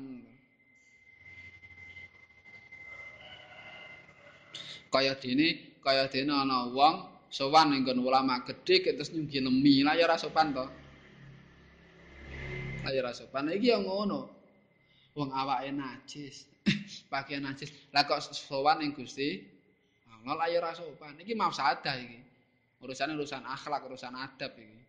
Kaya 4.87 5.19
dene, 5.19 5.79
kaya 5.83 6.07
dene 6.07 6.31
ana 6.31 6.71
wong 6.71 7.16
sowan 7.37 7.77
ning 7.77 7.85
ulama 7.85 8.41
gedhe 8.49 8.97
terus 8.97 9.13
nyunggi 9.13 9.45
lemi 9.45 9.85
lah 9.85 9.93
ya 9.93 10.09
ora 10.09 10.17
sopan 10.17 10.57
to? 10.57 10.65
Lah 12.81 12.91
ya 12.97 13.05
ora 13.05 13.13
sopan. 13.13 13.53
Iki 13.53 13.69
ya 13.69 13.79
ngono. 13.85 14.33
Wong 15.13 15.29
awake 15.37 15.69
najis. 15.69 16.49
Pakaian 17.13 17.45
najis. 17.45 17.69
Lah 17.93 18.09
kok 18.09 18.25
sowan 18.25 18.81
ning 18.81 18.97
Gusti 18.97 19.37
Allah 20.09 20.33
lah 20.33 20.49
ya 20.49 20.65
ora 20.65 20.73
sopan. 20.73 21.21
Iki 21.21 21.37
mafsadah 21.37 22.01
iki. 22.01 22.25
Urusan 22.81 23.13
urusan 23.13 23.45
akhlak 23.45 23.85
urusan 23.85 24.17
adab 24.17 24.57
iki. 24.57 24.81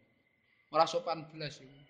Ora 0.71 0.87
sopan 0.87 1.27
belas 1.27 1.59
iki. 1.59 1.81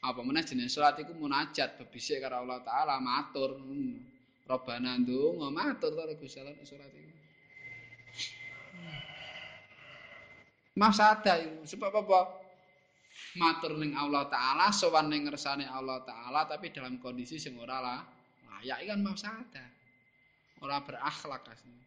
Apa 0.00 0.20
meneh 0.20 0.44
jenis 0.44 0.72
salat 0.72 1.00
iku 1.00 1.16
munajat 1.16 1.76
bebisik 1.76 2.24
karo 2.24 2.40
Allah 2.44 2.64
taala 2.64 2.96
matur. 3.04 3.60
Hmm. 3.60 4.00
Robana 4.44 4.96
ndonga 5.00 5.48
matur 5.48 5.92
karo 5.92 6.12
Gusti 6.16 6.40
Allah 6.40 6.56
salat 6.64 6.92
iki 6.92 7.23
Masada 10.74 11.38
itu 11.38 11.78
sebab 11.78 12.02
apa? 12.02 12.20
Matur 13.38 13.78
ning 13.78 13.94
Allah 13.94 14.26
taala, 14.26 14.74
sowan 14.74 15.06
ning 15.06 15.30
ngersane 15.30 15.70
Allah 15.70 16.02
taala 16.02 16.50
tapi 16.50 16.74
dalam 16.74 16.98
kondisi 16.98 17.38
sing 17.38 17.54
ora 17.54 17.78
lah 17.78 18.00
layak 18.64 18.90
kan 18.90 19.00
masada. 19.04 19.64
Ora 20.58 20.82
berakhlak 20.82 21.46
asline. 21.46 21.84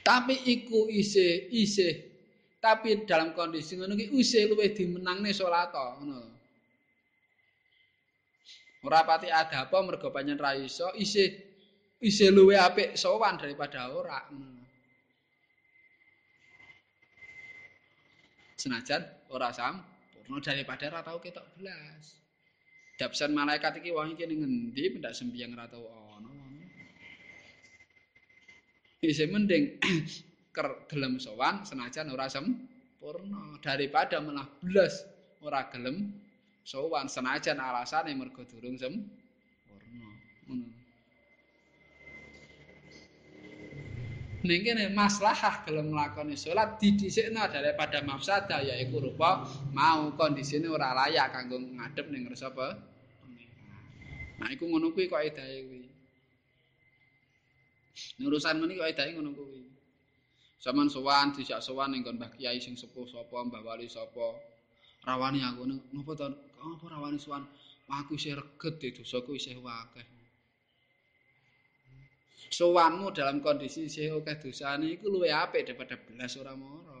Tapi 0.00 0.34
iku 0.50 0.88
isih 0.88 1.52
isih 1.52 2.10
tapi 2.58 3.04
dalam 3.04 3.36
kondisi 3.36 3.76
ngono 3.76 3.92
ki 3.92 4.16
isih 4.16 4.48
luwih 4.48 4.72
dimenangne 4.72 5.30
salat 5.36 5.70
ngono. 5.70 6.32
Ora 8.84 9.04
pati 9.04 9.28
ada 9.28 9.68
apa 9.68 9.76
mergo 9.84 10.08
panjen 10.08 10.40
ra 10.40 10.56
iso 10.56 10.88
isih 10.96 11.53
isih 12.02 12.34
luwih 12.34 12.58
apik 12.58 12.98
sowan 12.98 13.38
daripada 13.38 13.90
ora. 13.92 14.22
Senajan 18.58 19.02
ora 19.30 19.52
sampurna 19.52 20.38
daripada 20.40 20.88
ora 20.88 21.00
tau 21.04 21.18
ketok 21.20 21.46
belas. 21.60 22.22
Dapsan 22.94 23.34
malaikat 23.34 23.82
iki 23.82 23.90
wong 23.90 24.14
iki 24.14 24.24
ngendi 24.24 24.84
pendak 24.94 25.12
sembiang 25.12 25.50
ora 25.58 25.66
tau 25.66 25.82
wong. 25.84 26.04
Isih 29.04 29.28
mending 29.28 29.76
gelem 30.90 31.20
sowan 31.20 31.60
senajan 31.68 32.08
ora 32.08 32.24
sempurna 32.24 33.60
daripada 33.60 34.16
malah 34.24 34.48
belas 34.64 35.04
ora 35.44 35.68
gelem 35.68 36.08
sowan 36.64 37.04
senajan 37.04 37.60
alasane 37.60 38.16
mergo 38.16 38.48
durung 38.48 38.80
sempurna. 38.80 40.08
Ngono. 40.48 40.73
Ning 44.44 44.60
kene 44.60 44.92
maslahah 44.92 45.64
gelem 45.64 45.88
nglakoni 45.88 46.36
salat 46.36 46.76
didhisikna 46.76 47.48
daripada 47.48 48.04
mafsadah 48.04 48.60
yaiku 48.60 49.00
rupa 49.00 49.48
mau. 49.72 50.12
Kondisine 50.12 50.68
ora 50.68 50.92
layak 50.92 51.32
kanggo 51.32 51.56
ngadep 51.56 52.12
ning 52.12 52.28
ngersa 52.28 52.52
apa? 52.52 52.76
Nah 54.44 54.48
iku 54.52 54.68
ngono 54.68 54.92
kuwi 54.92 55.08
kok 55.08 55.24
kuwi? 55.24 55.80
Urusan 58.20 58.60
ngene 58.60 58.76
kok 58.76 58.88
edahe 58.92 59.10
ngono 59.16 59.32
kuwi? 59.32 59.64
Saman 60.60 60.92
sowan 60.92 61.32
dijak 61.32 61.64
sowan 61.64 61.96
ning 61.96 62.04
kon 62.04 62.20
Mbah 62.20 62.36
Kiai 62.36 62.60
sing 62.60 62.76
sepuh 62.76 63.08
sapa 63.08 63.36
Mbah 63.48 63.64
Wali 63.64 63.88
sapa? 63.88 64.36
Rawani 65.08 65.40
aku 65.40 65.68
ngopo 65.92 66.12
to? 66.12 66.28
Apa 66.60 66.84
rawani 66.92 67.16
sowan? 67.16 67.48
Aku 67.88 68.16
isih 68.16 68.36
reget 68.36 68.80
dosaku 68.96 69.36
isih 69.36 69.60
akeh 69.60 70.23
sowanmu 72.54 73.10
dalam 73.10 73.42
kondisi 73.42 73.90
sih 73.90 74.14
oke 74.14 74.38
dosane 74.38 74.94
iku 74.94 75.10
luwe 75.10 75.28
apik 75.34 75.66
daripada 75.66 75.98
belas 75.98 76.38
ora 76.38 76.54
moro 76.54 76.94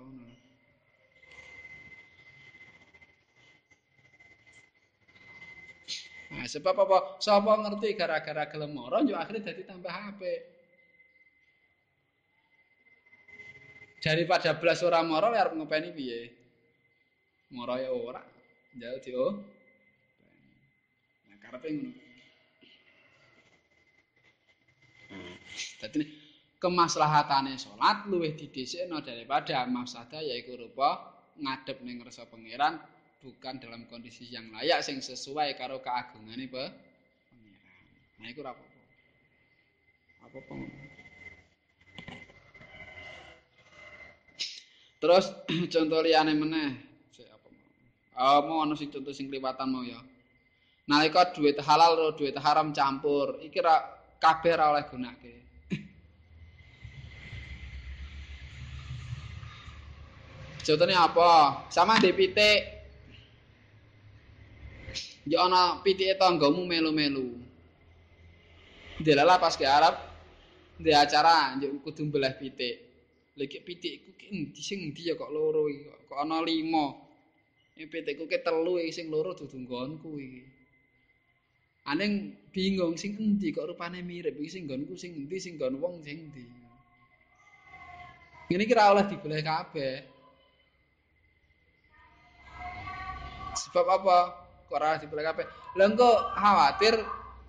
Nah, 6.34 6.50
sebab 6.50 6.74
apa? 6.74 7.22
Sapa 7.22 7.54
ngerti 7.62 7.94
gara-gara 7.94 8.50
gelem 8.50 8.74
moro 8.74 8.98
yo 9.06 9.14
akhirnya 9.14 9.54
dadi 9.54 9.62
tambah 9.62 9.88
apik. 9.88 10.40
Daripada 14.02 14.58
belas 14.58 14.82
ora 14.82 15.00
moro 15.06 15.30
arep 15.30 15.54
ngopeni 15.54 15.94
piye? 15.94 16.20
Moro 17.54 17.78
ya 17.78 17.94
ora. 17.94 18.20
Jauh 18.74 18.98
oh. 19.14 19.32
Nah, 21.30 21.38
karepe 21.38 21.70
ngono. 21.70 22.03
Dadi 25.54 26.02
kemaslahatane 26.58 27.54
salat 27.60 28.08
luwih 28.08 28.32
didhisikno 28.32 29.04
daripada 29.04 29.68
mafsadah 29.68 30.24
yaiku 30.24 30.56
rupa 30.56 31.14
ngadep 31.36 31.82
ning 31.84 32.00
ngersa 32.00 32.24
pangeran 32.30 32.80
bukan 33.20 33.56
dalam 33.60 33.84
kondisi 33.88 34.28
yang 34.28 34.48
layak 34.52 34.84
sing 34.84 35.00
sesuai 35.00 35.56
karo 35.60 35.80
keagungane 35.84 36.48
pe 36.48 36.64
pangeran. 37.28 37.76
Nah 38.20 38.26
iku 38.32 38.40
ora 38.44 38.52
apa-apa. 38.56 38.80
Apa-apa. 40.24 40.54
Terus 45.04 45.26
contoh 45.74 46.00
liyane 46.00 46.32
meneh, 46.32 46.70
sik 47.12 47.28
apa 47.28 47.48
mau. 47.52 47.68
Oh, 48.16 48.40
mau 48.48 48.58
ana 48.64 48.72
sing 48.72 48.88
contoh 48.88 49.12
sing 49.12 49.28
kliwatan 49.28 49.68
mau 49.68 49.84
ya. 49.84 50.00
Nalika 50.88 51.28
duit 51.28 51.60
halal 51.60 51.92
karo 51.96 52.12
duit 52.16 52.36
haram 52.40 52.72
campur, 52.72 53.36
iki 53.44 53.60
ra 53.60 53.84
kabeh 54.24 54.52
ra 54.56 54.72
oleh 54.72 54.84
gunake. 54.88 55.34
Contohnya 60.64 61.04
apa? 61.04 61.60
Sama 61.68 62.00
di 62.00 62.08
pitik. 62.16 62.60
Ya 65.28 65.44
ana 65.44 65.84
pitike 65.84 66.16
tanggamu 66.16 66.64
melu-melu. 66.64 67.36
Delala 69.04 69.36
pas 69.36 69.52
ke 69.60 69.68
Arab 69.68 70.00
di 70.80 70.88
acara 70.88 71.52
njuk 71.60 71.84
kudu 71.84 72.08
mbelah 72.08 72.32
pitik. 72.40 72.80
Lagi 73.36 73.60
pitikku 73.60 74.16
ki 74.16 74.26
endi 74.32 74.60
sing 74.64 74.80
endi 74.80 75.12
ya 75.12 75.20
kok 75.20 75.28
loro 75.28 75.68
iki 75.68 75.84
kok. 76.08 76.16
Ana 76.16 76.40
5. 76.40 76.48
Ini 77.76 77.84
pitikku 77.92 78.24
ki 78.24 78.40
telu 78.40 78.80
sing 78.88 79.12
loro 79.12 79.36
dudu 79.36 79.60
nggonku 79.60 80.16
iki. 80.16 80.53
Aneng 81.84 82.32
bingung 82.48 82.96
sing 82.96 83.12
endi 83.20 83.52
kok 83.52 83.68
rupane 83.68 84.00
mirip 84.00 84.40
iki 84.40 84.48
sing 84.56 84.62
nggonku 84.64 84.96
sing 84.96 85.12
endi 85.20 85.36
sing 85.36 85.60
nggon 85.60 85.76
wong 85.76 86.00
sing 86.00 86.16
endi. 86.16 86.44
Ngene 88.48 88.64
iki 88.64 88.72
ra 88.72 88.92
oleh 88.96 89.04
dibelah 89.04 89.44
kabeh. 89.44 89.94
Sebab 93.52 93.86
apa? 94.00 94.18
Kok 94.68 94.76
ora 94.80 94.96
dibelah 94.96 95.24
kabeh? 95.28 95.44
Lah 95.76 95.86
engko 95.92 96.10
khawatir 96.32 96.94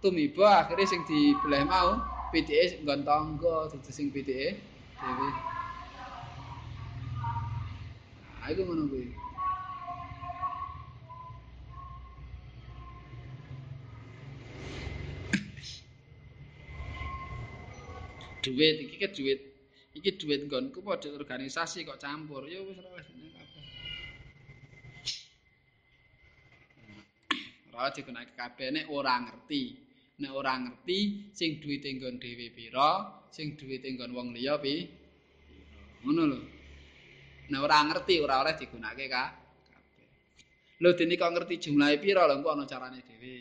tumiba 0.03 0.67
akhirnya 0.67 0.83
sing 0.83 1.07
dibelah 1.07 1.63
mau 1.63 1.89
pitike 2.35 2.83
nggon 2.83 3.07
tangga 3.07 3.71
dudu 3.71 3.91
sing 3.95 4.11
pitike 4.11 4.59
dhewe. 4.99 5.29
Nah, 8.35 8.47
iku 8.51 8.61
ngono 8.67 8.83
kuwi. 8.91 9.24
Duit 18.45 18.75
iki 18.85 18.95
ke 19.01 19.09
duit 19.17 19.39
iki 19.97 20.11
duit 20.21 20.45
nggonku 20.45 20.85
padha 20.85 21.09
organisasi 21.09 21.81
kok 21.81 21.97
campur. 21.97 22.45
Ya 22.45 22.61
wis 22.61 22.77
ora 22.77 22.89
wis 22.93 23.07
ora 27.75 27.89
digunakake 27.91 28.33
kabeh 28.37 28.69
nek 28.75 28.85
ora 28.93 29.13
ngerti. 29.25 29.63
Nek 30.21 30.31
ora 30.31 30.53
ngerti 30.61 30.99
sing 31.33 31.59
duwite 31.59 31.89
nggon 31.91 32.15
dhewe 32.21 32.47
pira 32.55 32.89
sing 33.35 33.57
duwite 33.59 33.87
nggon 33.89 34.11
wong 34.15 34.27
liya 34.35 34.55
pi 34.63 34.75
ngono 36.05 36.23
lho. 36.31 36.39
Nek 37.49 37.61
ora 37.65 37.77
ngerti 37.89 38.13
ora 38.21 38.35
oleh 38.45 38.55
digunakake 38.55 39.05
ka 39.09 39.23
lho 40.81 40.89
dene 40.97 41.15
kok 41.19 41.31
ngerti 41.33 41.55
jumlahe 41.63 41.97
pira 42.03 42.29
lho 42.29 42.33
engko 42.37 42.49
ana 42.53 42.65
carane 42.71 42.99
dhewe 43.07 43.33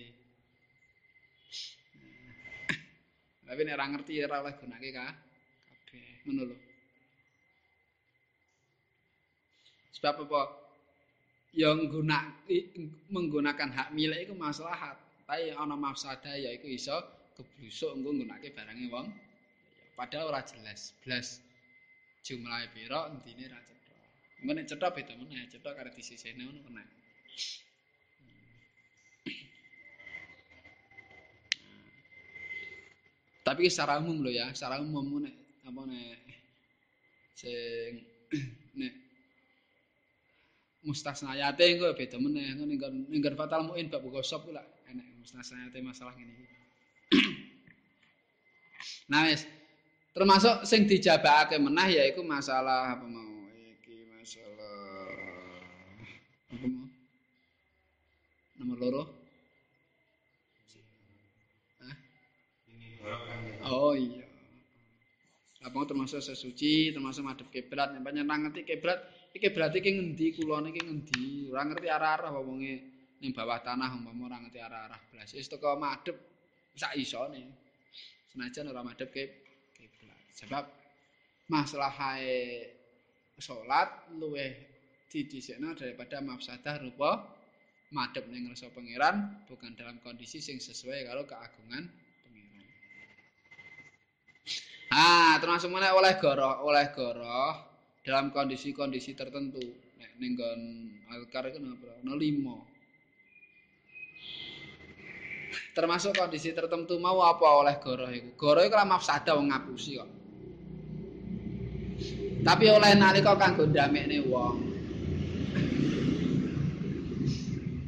tapi 3.55 3.71
nek 3.71 3.79
ora 3.79 3.87
ngerti 3.87 4.19
ora 4.27 4.43
oleh 4.43 4.55
gunakake 4.59 4.91
ka. 4.91 5.07
Ngono 6.27 6.43
lho. 6.51 6.57
Sebab 9.95 10.27
apa? 10.27 10.43
Yang 11.55 11.79
guna 11.95 12.35
menggunakan 13.15 13.71
hak 13.71 13.89
milik 13.95 14.27
itu 14.27 14.35
maslahat. 14.35 14.99
Tapi 15.23 15.55
ana 15.55 15.79
mafsadah 15.79 16.35
ya 16.35 16.51
iku 16.51 16.67
iso 16.67 16.99
keblusuk 17.39 17.95
engko 17.95 18.11
nggunakake 18.11 18.51
barange 18.59 18.91
wong. 18.91 19.07
Padahal 19.95 20.35
ora 20.35 20.43
jelas. 20.43 20.91
Blas 21.07 21.39
jumlahe 22.27 22.75
pira 22.75 23.07
intine 23.15 23.55
ra 23.55 23.63
cetha. 23.63 23.95
Engko 24.43 24.51
nek 24.51 24.67
cetha 24.67 24.91
beda 24.91 25.15
meneh 25.15 25.47
cetha 25.47 25.71
karo 25.79 25.95
disisihne 25.95 26.43
ngono 26.43 26.59
kena 26.59 26.83
tapi 33.45 33.69
secara 33.69 34.01
umum 34.01 34.25
lho 34.25 34.33
ya 34.33 34.49
secara 34.57 34.81
umum 34.81 35.21
nek 35.21 35.35
apa 35.69 35.81
nek 35.85 36.17
sing 37.37 38.01
nek 38.81 38.93
mustasnayate 40.85 41.65
engko 41.77 41.93
beda 41.93 42.17
meneh 42.17 42.57
ngono 42.57 42.73
ning 42.73 42.81
nggon 43.21 43.37
fatal 43.37 43.69
muin 43.69 43.93
bab 43.93 44.05
gosop 44.09 44.49
ku 44.49 44.51
lak 44.57 44.65
enek 44.89 45.05
mustasnayate 45.21 45.79
masalah 45.85 46.17
ngene 46.17 46.33
iki. 46.33 46.47
Nah 49.05 49.29
wis. 49.29 49.45
Termasuk 50.17 50.65
sing 50.65 50.89
dijabakake 50.89 51.61
meneh 51.61 52.01
yaiku 52.01 52.25
masalah 52.25 52.97
apa 52.97 53.05
mau 53.05 53.45
iki 53.77 54.09
masalah 54.17 54.81
apa 56.49 56.65
mau 56.65 56.89
nomor 58.57 58.77
loro 58.81 59.24
Oh 63.65 63.97
iya. 63.97 64.25
apa 65.65 65.81
termasuk 65.89 66.21
sesuci 66.21 66.93
termasuk 66.93 67.25
madhep 67.25 67.49
kiblat 67.49 67.97
nek 67.97 68.05
nyerang 68.05 68.53
ngerti 68.53 68.69
kiblat 68.69 69.01
iki 69.33 69.49
berarti 69.49 69.81
iki 69.81 69.91
ngendi 69.97 70.27
kulone 70.37 70.69
iki 70.69 70.85
ngendi? 70.85 71.49
Ora 71.49 71.65
ngerti 71.65 71.89
arah-arah 71.89 72.31
wonge 72.37 72.75
ning 73.25 73.33
bawah 73.33 73.65
tanah 73.65 73.97
umpama 73.97 74.29
ora 74.29 74.45
ngerti 74.45 74.61
arah-arah 74.61 75.01
blas. 75.09 75.33
Wis 75.33 75.49
teko 75.49 75.81
madhep 75.81 76.21
sak 76.77 76.93
isone. 77.01 77.49
Senajan 78.29 78.69
ora 78.69 78.85
madhep 78.85 79.09
kiblat. 79.09 80.21
Sebab 80.37 80.65
maslahae 81.49 82.69
salat 83.41 84.13
luweh 84.21 84.53
didhisikno 85.09 85.73
daripada 85.73 86.21
mafsadah 86.21 86.77
rupa 86.85 87.25
madhep 87.91 88.29
ning 88.29 88.53
rasa 88.53 88.69
pangeran 88.69 89.49
bukan 89.49 89.73
dalam 89.73 89.97
kondisi 90.05 90.45
sing 90.45 90.61
sesuai 90.61 91.09
karo 91.09 91.25
keagungan 91.25 92.04
Ah, 94.95 95.43
termasuk 95.43 95.75
mana 95.75 95.91
oleh 95.91 96.15
goroh, 96.23 96.63
oleh 96.71 96.87
goroh 96.95 97.51
dalam 98.07 98.31
kondisi-kondisi 98.31 99.19
tertentu. 99.19 99.59
Nek 99.99 100.11
ning 100.23 100.39
gon 100.39 100.61
alkar 101.11 101.51
iku 101.51 101.59
napa? 101.59 101.99
Ono 102.07 102.15
limo. 102.15 102.63
Termasuk 105.75 106.15
kondisi 106.15 106.55
tertentu 106.55 106.95
mau 107.03 107.27
apa 107.27 107.43
oleh 107.43 107.75
goroh 107.83 108.07
iku? 108.07 108.39
Goroh 108.39 108.63
iku 108.63 108.79
ora 108.79 108.87
mafsadah 108.87 109.35
wong 109.35 109.51
ngapusi 109.51 109.91
kok. 109.99 110.11
Tapi 112.47 112.65
oleh 112.71 112.95
nalika 112.95 113.35
kanggo 113.35 113.67
ndamekne 113.67 114.23
wong. 114.31 114.57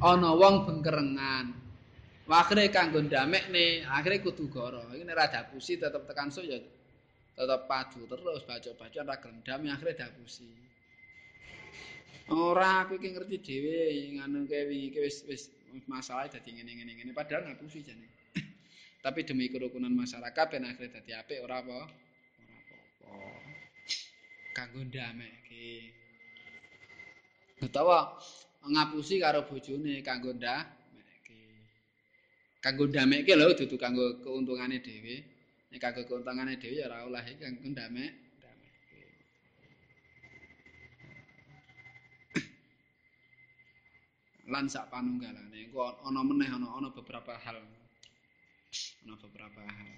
Ana 0.02 0.30
wong 0.34 0.54
bengkerengan. 0.66 1.54
Akhire 2.26 2.66
kanggo 2.74 2.98
ndamekne, 2.98 3.86
akhire 3.86 4.18
kudu 4.26 4.50
goroh. 4.50 4.90
Iki 4.90 5.06
nek 5.06 5.14
ra 5.14 5.30
dapusi 5.30 5.78
tetep 5.78 6.02
tekan 6.10 6.34
so 6.34 6.42
ya 6.42 6.58
tetap 7.36 7.68
padu 7.68 8.08
terus 8.08 8.40
baca-baca 8.48 8.98
ora 9.04 9.16
gelem 9.20 9.38
damai 9.44 9.68
akhire 9.68 9.92
dapusi. 9.92 10.48
Ora 12.32 12.82
aku 12.82 12.96
iki 12.96 13.12
ngerti 13.12 13.36
dhewe 13.44 13.76
nganu 14.16 14.48
kae 14.48 14.64
wingi 14.66 14.88
iki 14.90 14.98
wis 15.04 15.22
wis 15.28 15.52
masalah 15.84 16.26
dadi 16.32 16.56
ngene-ngene 16.56 16.96
ngene 16.96 17.12
padahal 17.12 17.44
ngapusi 17.44 17.84
jane. 17.84 18.08
Tapi 19.04 19.22
demi 19.28 19.52
kerukunan 19.52 19.92
masyarakat 19.92 20.44
ben 20.48 20.64
akhire 20.64 20.88
dadi 20.88 21.12
apik 21.12 21.44
ora 21.44 21.60
apa? 21.60 21.76
Ora 21.76 22.56
apa-apa. 22.56 23.14
Kanggo 24.56 24.80
ndamekke. 24.88 25.92
Utawa 27.60 28.16
ngapusi 28.64 29.20
karo 29.20 29.44
bojone 29.44 30.00
kanggo 30.00 30.32
ndamekke. 30.32 31.40
Kanggo 32.64 32.88
ndamekke 32.88 33.36
lho 33.36 33.52
dudu 33.52 33.76
kanggo 33.76 34.24
keuntungane 34.24 34.80
dhewe. 34.80 35.35
Nek 35.70 35.80
kanggo 35.82 36.02
keuntungane 36.06 36.54
dhewe 36.62 36.78
ya 36.78 36.86
ora 36.86 37.02
oleh 37.06 37.24
iki 37.26 37.42
kanggo 37.42 37.66
ndamek. 37.66 38.12
Lan 44.46 44.70
sak 44.70 44.86
panunggalane 44.94 45.58
engko 45.66 46.06
ana 46.06 46.22
meneh 46.22 46.46
ana 46.46 46.70
ana 46.70 46.88
beberapa 46.94 47.34
hal. 47.34 47.58
Ana 49.02 49.14
beberapa 49.18 49.58
hal. 49.66 49.90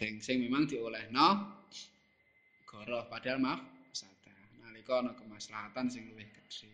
Sing 0.00 0.16
sing 0.24 0.40
memang 0.40 0.64
diolehno 0.64 1.60
goroh 2.64 3.04
padahal 3.12 3.36
maaf 3.36 3.60
sada. 3.92 4.32
Nalika 4.64 5.04
ana 5.04 5.12
kemaslahatan 5.12 5.92
sing 5.92 6.08
luwih 6.08 6.24
gedhe. 6.24 6.72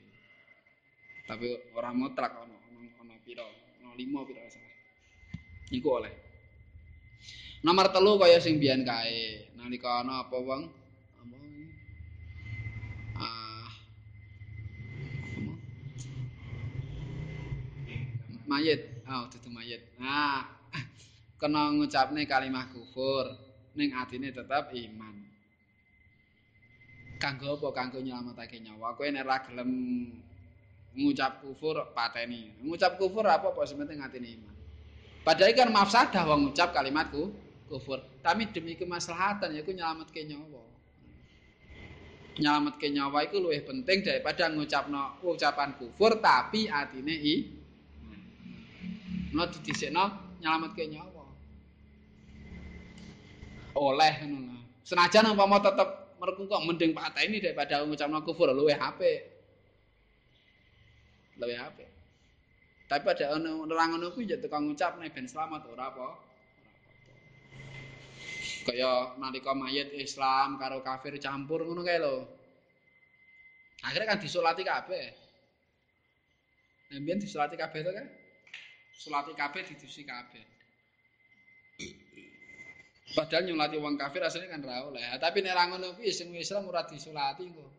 Tapi 1.26 1.74
ora 1.74 1.90
mutlak 1.90 2.38
ana 2.38 2.54
ana 2.54 2.80
ana 3.02 3.14
pira, 3.26 3.42
ana 3.82 3.90
5 3.98 4.28
pira 4.30 4.46
salah. 4.46 4.74
Iku 5.74 5.90
oleh. 5.90 6.25
Nomor 7.64 7.88
telu 7.88 8.20
kaya 8.20 8.36
sing 8.36 8.60
biyen 8.60 8.84
kae. 8.84 9.48
Nalika 9.56 10.04
ana 10.04 10.26
apa 10.26 10.36
wong? 10.36 10.62
Ah. 13.16 13.68
Mayit. 18.44 19.04
Oh, 19.08 19.24
dudu 19.32 19.48
mayit. 19.48 19.82
Nah, 19.96 20.44
kena 21.40 21.72
ngucapne 21.72 22.28
kalimat 22.28 22.68
kufur 22.74 23.24
ning 23.72 23.96
atine 23.96 24.28
tetap 24.34 24.74
iman. 24.76 25.16
Kanggo 27.16 27.56
apa? 27.56 27.68
Kanggo 27.72 28.04
nyelametake 28.04 28.60
nyawa. 28.60 28.92
Kowe 28.92 29.08
nek 29.08 29.24
ora 29.24 29.40
gelem 29.48 29.70
ngucap 30.92 31.40
kufur 31.40 31.80
pateni. 31.96 32.52
Ngucap 32.60 33.00
kufur 33.00 33.24
apa 33.24 33.50
apa 33.50 33.60
sing 33.64 33.80
penting 33.80 34.04
atine 34.04 34.28
iman. 34.36 34.54
Padahal 35.24 35.56
kan 35.56 35.72
mafsadah 35.72 36.22
wong 36.28 36.52
ngucap 36.52 36.70
kalimatku 36.70 37.45
kufur. 37.66 37.98
Tapi 38.22 38.50
demi 38.54 38.78
kemaslahatan 38.78 39.54
yaiku 39.58 39.74
nyelametke 39.74 40.22
nyawa. 40.26 40.62
Nyelametke 42.38 42.86
nyawa 42.94 43.26
iku 43.26 43.42
luwih 43.42 43.62
penting 43.66 44.06
daripada 44.06 44.48
ngucapno 44.50 45.18
ucapan 45.22 45.74
kufur 45.76 46.22
tapi 46.22 46.70
atine 46.70 47.14
i. 47.14 47.34
Ono 49.34 49.44
didhisikno 49.50 50.04
nyelametke 50.40 50.86
nyawa. 50.86 51.26
Oleh. 53.76 54.14
Senajan 54.86 55.34
umpama 55.34 55.58
tetep 55.58 56.16
merku 56.16 56.46
kok 56.48 56.62
mending 56.64 56.94
pateni 56.96 57.42
daripada 57.42 57.82
ngucapno 57.82 58.22
kufur 58.22 58.54
luwih 58.54 58.78
apik. 58.78 59.34
Luwih 61.36 61.58
apik. 61.60 61.90
Tapi 62.86 63.02
pada 63.02 63.34
ngono 63.34 64.14
kuwi 64.14 64.30
ya 64.30 64.38
tekan 64.38 64.70
ngucap 64.70 64.94
nek 65.02 65.10
ben 65.10 65.26
selamat 65.26 65.66
ora 65.66 65.90
apa. 65.90 66.25
Kaya 68.66 69.14
nalika 69.22 69.54
mayit 69.54 69.94
Islam 69.94 70.58
karo 70.58 70.82
kafir 70.82 71.14
campur 71.22 71.62
ngono 71.62 71.86
kae 71.86 72.02
lho. 72.02 72.26
Akhirnya 73.86 74.10
kan 74.10 74.18
disolati 74.18 74.66
kabeh. 74.66 75.06
Nah, 76.90 76.98
biyen 76.98 77.22
disolati 77.22 77.54
kabeh 77.54 77.80
to 77.86 77.90
kan? 77.94 78.06
Solati 78.98 79.32
kabeh 79.38 79.62
didusi 79.62 80.02
kabeh. 80.02 80.44
Padahal 83.14 83.46
nyolati 83.46 83.78
wong 83.78 83.94
kafir 83.94 84.26
asline 84.26 84.50
kan 84.50 84.62
ra 84.66 84.82
oleh. 84.82 85.06
Tapi 85.22 85.38
nek 85.38 85.54
ra 85.54 85.70
ngono 85.70 85.94
kuwi 85.94 86.10
sing 86.10 86.34
Islam 86.34 86.66
ora 86.66 86.82
disolati 86.82 87.46
kok. 87.46 87.72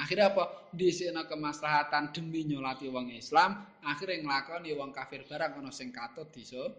Akhirnya 0.00 0.32
apa? 0.32 0.72
Disikna 0.72 1.28
kemaslahatan 1.28 2.16
demi 2.16 2.48
nyolati 2.48 2.88
wong 2.88 3.12
Islam, 3.12 3.60
akhirnya 3.84 4.24
nglakoni 4.24 4.72
wong 4.72 4.88
kafir 4.88 5.28
barang 5.28 5.60
ana 5.60 5.68
sing 5.68 5.92
katut 5.92 6.32
diso. 6.32 6.72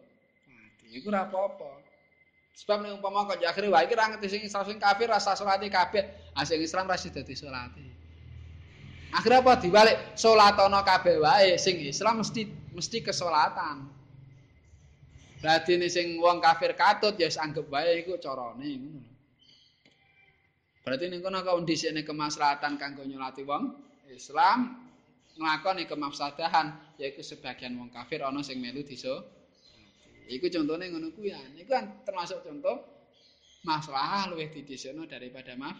Iku 0.94 1.10
ora 1.10 1.26
apa-apa. 1.26 1.82
Sebab 2.54 2.86
nek 2.86 3.02
umpama 3.02 3.26
kok 3.26 3.42
akhire 3.42 3.66
wae 3.74 3.90
iki 3.90 3.98
ra 3.98 4.14
ngerti 4.14 4.30
sing 4.30 4.42
Islam 4.46 4.62
sing 4.70 4.78
kafir 4.78 5.10
rasa 5.10 5.34
salate 5.34 5.66
kabeh, 5.74 6.06
ah 6.38 6.46
sing 6.46 6.62
Islam 6.62 6.86
ra 6.86 6.94
dadi 6.94 7.34
salate. 7.34 7.86
Akhire 9.10 9.42
apa 9.42 9.58
dibalik 9.58 10.14
salatono 10.14 10.86
kabeh 10.86 11.18
wae 11.18 11.58
sing 11.58 11.82
Islam 11.82 12.22
mesti 12.22 12.46
mesti 12.78 13.02
kesolatan. 13.02 13.90
Berarti 15.42 15.82
nek 15.82 15.90
sing 15.90 16.22
wong 16.22 16.38
kafir 16.46 16.78
katut 16.78 17.18
ya 17.18 17.26
anggap 17.42 17.66
wae 17.74 18.06
iku 18.06 18.22
carane 18.22 18.70
ngono. 18.78 19.02
Berarti 20.86 21.06
ning 21.10 21.26
kono 21.26 21.42
kondisine 21.42 22.06
kemaslahatan 22.06 22.78
kanggo 22.78 23.02
nyolati 23.02 23.42
wong 23.42 23.74
Islam 24.14 24.78
nglakoni 25.42 25.90
kemafsadahan 25.90 26.96
yaiku 27.02 27.26
sebagian 27.26 27.74
wong 27.82 27.90
kafir 27.90 28.22
ana 28.22 28.46
sing 28.46 28.62
melu 28.62 28.86
diso 28.86 29.26
Iku 30.28 30.48
contohnya 30.48 30.88
ngono 30.92 31.12
kuwi 31.12 31.32
ya. 31.32 31.42
Iku 31.60 31.70
kan 31.72 32.04
termasuk 32.08 32.44
contoh 32.44 32.84
masalah 33.64 34.28
luwih 34.32 34.52
didhisikno 34.52 35.08
daripada 35.08 35.56
maf 35.56 35.80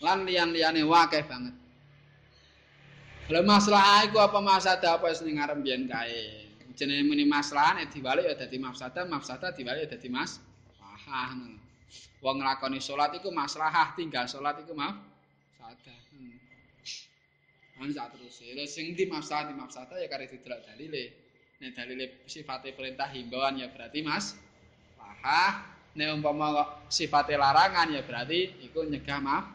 Lan 0.00 0.24
liyan-liyane 0.24 0.80
wakeh 0.80 1.28
banget. 1.28 1.52
Kalau 3.28 3.44
masalah 3.44 4.08
iku 4.08 4.16
apa 4.18 4.40
mafsadah 4.40 4.96
apa 4.96 5.12
sing 5.12 5.36
ngarep 5.36 5.60
biyen 5.60 5.84
kae. 5.84 6.48
Jenenge 6.72 7.04
muni 7.04 7.28
masalah 7.28 7.76
nek 7.76 7.92
diwalik 7.92 8.24
ya 8.24 8.34
dadi 8.34 8.56
mafsadah, 8.56 9.04
mafsadah 9.04 9.52
diwalik 9.52 9.86
ya 9.86 9.88
dadi 9.92 10.08
mas. 10.08 10.40
Wah, 10.80 11.36
Wong 12.20 12.36
nglakoni 12.40 12.80
salat 12.80 13.16
iku 13.16 13.32
maslahah, 13.32 13.96
tinggal 13.96 14.28
salat 14.28 14.60
iku 14.60 14.76
maaf. 14.76 14.96
Sadah. 15.56 16.00
Hmm. 16.12 16.49
Lan 17.80 17.96
sak 17.96 18.12
terus. 18.12 18.44
Lha 18.44 18.68
sing 18.68 18.92
di 18.92 19.08
mafsad 19.08 19.48
di 19.48 19.56
mafsada 19.56 19.96
ya 19.96 20.04
kare 20.12 20.28
didelok 20.28 20.60
dalile. 20.68 21.04
Nek 21.64 21.72
dalile 21.72 22.28
sifate 22.28 22.76
perintah 22.76 23.08
himbauan 23.08 23.56
ya 23.56 23.72
berarti 23.72 24.04
Mas. 24.04 24.36
Wah, 25.00 25.64
nek 25.96 26.08
umpama 26.12 26.84
sifate 26.92 27.40
larangan 27.40 27.88
ya 27.88 28.04
berarti 28.04 28.68
iku 28.68 28.84
nyegah 28.84 29.20
maaf. 29.24 29.48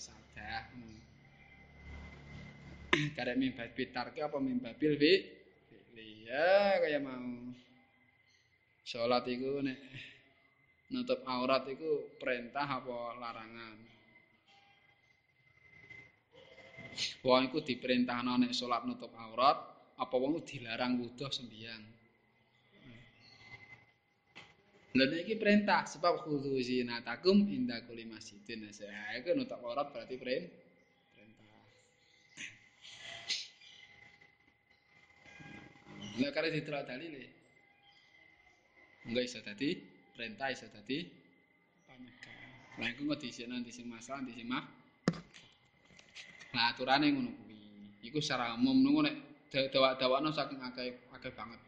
Sada. 0.00 0.72
Hmm. 0.72 0.96
Kare 3.12 3.36
mimbar 3.36 3.68
bitarke 3.76 4.24
apa 4.24 4.40
mimbabil 4.40 4.92
fi? 4.96 5.12
Ya 6.26 6.80
kaya 6.82 6.98
mau. 6.98 7.54
Salat 8.82 9.28
iku 9.30 9.62
nek 9.62 9.78
nutup 10.90 11.22
aurat 11.28 11.68
iku 11.68 12.18
perintah 12.18 12.66
apa 12.66 13.20
larangan? 13.20 13.95
Wong 17.24 17.52
iku 17.52 17.60
diperintahno 17.60 18.40
nek 18.40 18.56
salat 18.56 18.88
nutup 18.88 19.12
aurat, 19.12 19.58
apa 19.96 20.14
wong 20.16 20.40
dilarang 20.44 21.00
wuduh 21.00 21.28
sembiang. 21.28 21.82
Lha 24.96 25.04
iki 25.20 25.36
perintah 25.36 25.84
sebab 25.84 26.24
khudhu 26.24 26.56
zinatakum 26.56 27.44
inda 27.52 27.84
kulli 27.84 28.08
masjidin. 28.08 28.64
Saya 28.72 29.12
iku 29.20 29.36
nutup 29.36 29.60
aurat 29.60 29.92
berarti 29.92 30.16
perintah. 30.16 30.64
Lah 36.16 36.32
kare 36.32 36.48
ditelok 36.48 36.88
dalile. 36.88 37.24
Enggak 39.04 39.24
iso 39.28 39.38
dadi 39.44 39.76
perintah 40.16 40.48
iso 40.48 40.64
dadi 40.72 41.04
panyegah. 41.84 42.40
Lah 42.80 42.88
iku 42.88 43.12
kok 43.12 43.20
di 43.20 43.28
sing 43.28 43.86
masalah 43.92 44.24
di 44.24 44.32
sing 44.32 44.48
Nah, 46.56 46.72
aturane 46.72 47.12
ngono 47.12 47.36
kuwi. 47.36 47.56
Iku 48.08 48.16
secara 48.24 48.56
umum 48.56 48.80
ngono 48.80 49.04
nek 49.04 49.16
dawak-dawakno 49.52 50.32
saking 50.32 50.64
akeh 50.64 51.04
akeh 51.12 51.32
banget. 51.36 51.60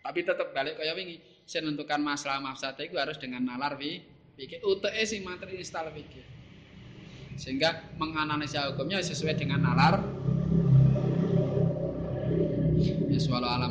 Tapi 0.00 0.18
tetap 0.24 0.56
balik 0.56 0.80
kaya 0.80 0.96
wingi, 0.96 1.20
sing 1.44 1.68
menentukan 1.68 2.00
masalah 2.00 2.40
mafsadah 2.40 2.80
itu 2.80 2.96
harus 2.96 3.20
dengan 3.20 3.44
nalar 3.44 3.76
wi 3.76 4.00
pikir 4.40 4.64
UTE 4.64 5.04
sing 5.04 5.20
materi 5.20 5.60
install 5.60 5.92
pikir. 5.92 6.24
Sehingga 7.36 7.92
menganalisa 8.00 8.72
hukumnya 8.72 9.04
sesuai 9.04 9.36
dengan 9.36 9.68
nalar. 9.68 10.00
Ya, 13.12 13.38
alam. 13.38 13.70